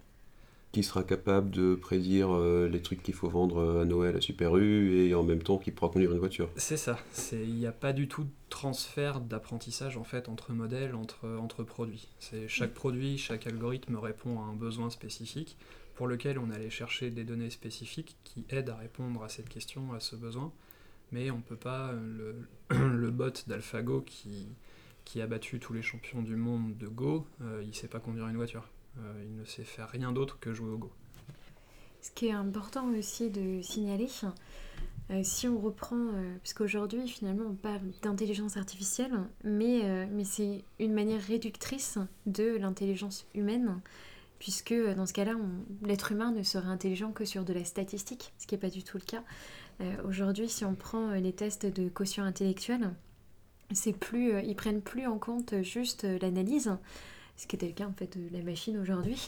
[0.72, 4.56] Qui sera capable de prédire euh, les trucs qu'il faut vendre à Noël à Super
[4.58, 6.50] U et en même temps qui pourra conduire une voiture.
[6.58, 7.00] C'est ça,
[7.32, 11.64] il n'y a pas du tout de transfert d'apprentissage en fait entre modèles, entre, entre
[11.64, 12.08] produits.
[12.20, 15.58] C'est chaque produit, chaque algorithme répond à un besoin spécifique
[16.00, 19.92] pour lequel on allait chercher des données spécifiques qui aident à répondre à cette question,
[19.92, 20.54] à ce besoin.
[21.12, 22.36] Mais on ne peut pas, euh,
[22.70, 24.48] le, le bot d'AlphaGo qui,
[25.04, 28.00] qui a battu tous les champions du monde de Go, euh, il ne sait pas
[28.00, 28.70] conduire une voiture.
[29.00, 30.92] Euh, il ne sait faire rien d'autre que jouer au Go.
[32.02, 34.08] Ce qui est important aussi de signaler,
[35.12, 39.12] euh, si on reprend, euh, parce qu'aujourd'hui finalement on parle d'intelligence artificielle,
[39.44, 43.82] mais, mais c'est une manière réductrice de l'intelligence humaine,
[44.40, 45.36] puisque dans ce cas-là,
[45.84, 48.84] l'être humain ne serait intelligent que sur de la statistique, ce qui n'est pas du
[48.84, 49.24] tout le cas.
[50.06, 52.94] Aujourd'hui, si on prend les tests de quotient intellectuel,
[53.72, 56.72] c'est plus, ils prennent plus en compte juste l'analyse,
[57.40, 59.28] ce qui était le cas en fait de la machine aujourd'hui.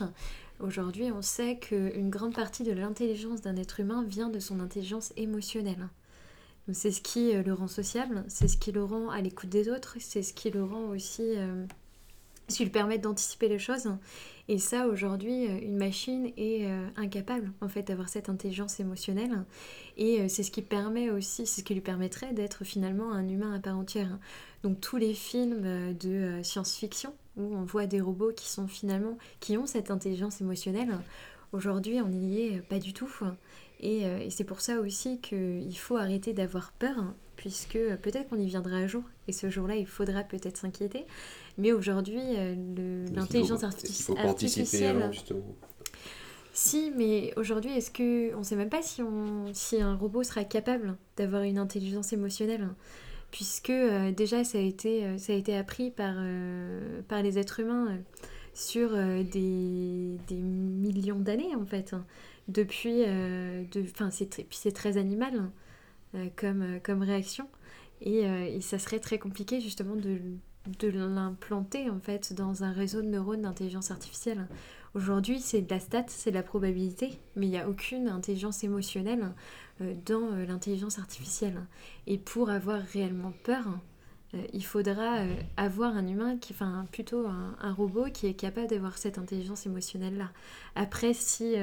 [0.59, 5.13] Aujourd'hui, on sait qu'une grande partie de l'intelligence d'un être humain vient de son intelligence
[5.15, 5.87] émotionnelle.
[6.73, 9.69] C'est ce qui euh, le rend sociable, c'est ce qui le rend à l'écoute des
[9.69, 11.23] autres, c'est ce qui le rend aussi...
[11.37, 11.65] euh,
[12.49, 13.89] ce qui lui permet d'anticiper les choses.
[14.47, 19.45] Et ça, aujourd'hui, euh, une machine est euh, incapable en fait d'avoir cette intelligence émotionnelle.
[19.97, 23.53] Et c'est ce qui permet aussi, c'est ce qui lui permettrait d'être finalement un humain
[23.53, 24.19] à part entière.
[24.63, 29.57] Donc tous les films de science-fiction où on voit des robots qui sont finalement qui
[29.57, 30.97] ont cette intelligence émotionnelle,
[31.53, 33.11] aujourd'hui on n'y est pas du tout.
[33.79, 38.29] Et, euh, et c'est pour ça aussi qu'il faut arrêter d'avoir peur, puisque euh, peut-être
[38.29, 41.05] qu'on y viendra un jour, et ce jour-là il faudra peut-être s'inquiéter.
[41.57, 42.55] Mais aujourd'hui, euh,
[43.13, 44.97] l'intelligence Il faut artificielle...
[44.97, 45.43] avant, justement.
[46.53, 50.43] Si, mais aujourd'hui, est-ce que on sait même pas si on si un robot sera
[50.43, 52.67] capable d'avoir une intelligence émotionnelle,
[53.31, 57.61] puisque euh, déjà ça a été euh, ça a été appris par euh, les êtres
[57.61, 57.97] humains
[58.53, 62.05] sur des, millions d'années en fait, hein.
[62.49, 65.49] depuis de c'est puis c'est très animal
[66.13, 67.47] hein, comme réaction
[68.01, 70.19] et, ça serait très compliqué justement de
[70.79, 74.47] de l'implanter en fait dans un réseau de neurones d'intelligence artificielle.
[74.93, 78.65] Aujourd'hui, c'est de la stat, c'est de la probabilité, mais il n'y a aucune intelligence
[78.65, 79.31] émotionnelle
[79.79, 81.65] euh, dans euh, l'intelligence artificielle.
[82.07, 83.63] Et pour avoir réellement peur,
[84.33, 85.19] euh, il faudra
[85.55, 90.29] avoir un humain, qui, enfin plutôt un, robot qui est capable d'avoir cette intelligence émotionnelle-là.
[90.75, 91.55] Après, si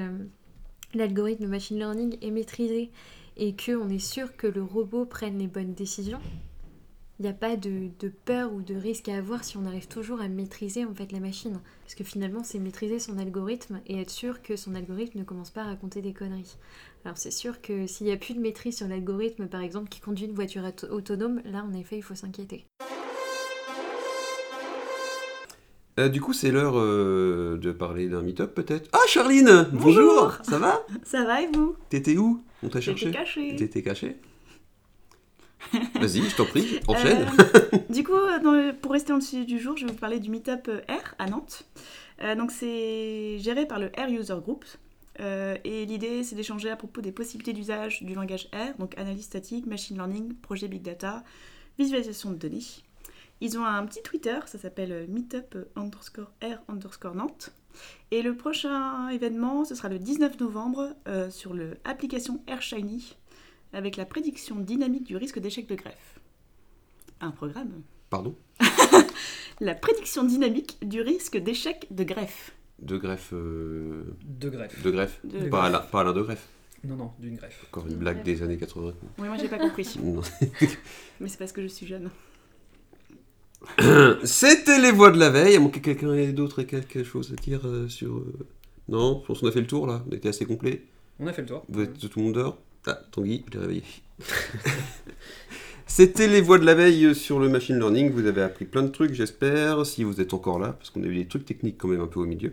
[0.95, 2.91] l'algorithme de machine learning est maîtrisé
[3.37, 6.21] et qu'on est sûr que le robot prenne les bonnes décisions,
[7.21, 9.89] il n'y a pas de, de peur ou de risque à avoir si on arrive
[9.89, 11.61] toujours à maîtriser en fait la machine.
[11.83, 15.51] Parce que finalement, c'est maîtriser son algorithme et être sûr que son algorithme ne commence
[15.51, 16.57] pas à raconter des conneries.
[17.05, 20.01] Alors c'est sûr que s'il n'y a plus de maîtrise sur l'algorithme, par exemple, qui
[20.01, 22.67] conduit une voiture auto- autonome, là en effet, il faut s'inquiéter.
[25.99, 28.89] Euh, du coup, c'est l'heure euh, de parler d'un meet-up peut-être.
[28.93, 30.87] Ah, Charline Bonjour, Ça va?
[31.03, 31.75] Ça va et vous?
[31.89, 32.41] T'étais où?
[32.63, 33.57] On t'a cherché cachée.
[33.57, 34.17] T'étais caché
[35.95, 37.27] Vas-y, je t'en prie, enchaîne.
[37.73, 40.31] Euh, du coup, le- pour rester le sujet du jour, je vais vous parler du
[40.31, 41.65] Meetup euh, R à Nantes.
[42.23, 44.65] Euh, donc c'est géré par le R User Group.
[45.21, 49.25] Euh, et l'idée, c'est d'échanger à propos des possibilités d'usage du langage R, donc analyse
[49.25, 51.25] statique, machine learning, projet big data,
[51.79, 52.63] visualisation de données.
[53.41, 57.51] Ils ont un petit Twitter, ça s'appelle meetup underscore R underscore Nantes.
[58.11, 63.17] Et le prochain événement, ce sera le 19 novembre euh, sur le application R Shiny
[63.73, 66.19] avec la prédiction dynamique du risque d'échec de greffe.
[67.21, 67.83] Un programme.
[68.11, 68.35] Pardon
[69.61, 72.53] La prédiction dynamique du risque d'échec de greffe.
[72.81, 73.31] De greffe.
[73.33, 74.83] euh, De greffe.
[74.83, 75.21] De greffe.
[75.25, 75.55] De pas, greffe.
[75.65, 76.47] Alain, pas de greffe.
[76.85, 77.65] Non, non, d'une greffe.
[77.69, 78.93] Encore une blague des années 80.
[79.19, 79.97] Oui, moi j'ai pas compris.
[81.21, 82.09] Mais c'est parce que je suis jeune.
[84.25, 85.57] C'était les voix de la veille.
[85.57, 88.17] À moins que quelqu'un ait d'autre et quelque chose à dire euh, sur.
[88.19, 88.47] euh,
[88.89, 90.05] Non, je pense qu'on a fait le tour là.
[90.09, 90.85] On était assez complet.
[91.19, 91.65] On a fait le tour.
[91.69, 93.83] Vous êtes tout le monde dehors Ah, Tanguy, je l'ai réveillé.
[95.87, 98.11] C'était les voix de la veille sur le machine learning.
[98.11, 99.87] Vous avez appris plein de trucs, j'espère.
[99.87, 102.07] Si vous êtes encore là, parce qu'on a eu des trucs techniques quand même un
[102.07, 102.53] peu au milieu.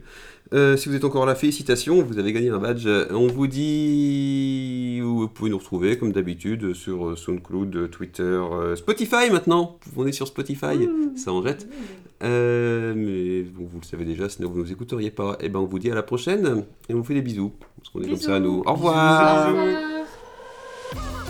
[0.54, 2.88] Euh, si vous êtes encore là, félicitations, vous avez gagné un badge.
[3.12, 9.30] On vous dit où vous pouvez nous retrouver, comme d'habitude, sur SoundCloud, Twitter, euh, Spotify
[9.32, 9.80] maintenant.
[9.98, 11.68] On est sur Spotify, ça en jette.
[12.24, 15.38] Euh, mais bon, vous le savez déjà, sinon vous ne nous écouteriez pas.
[15.42, 17.52] Et ben on vous dit à la prochaine et on vous fait des bisous.
[17.78, 18.64] Parce qu'on est comme ça à nous.
[18.66, 19.50] Au revoir.
[19.50, 20.05] Au revoir.
[20.94, 21.25] Come on.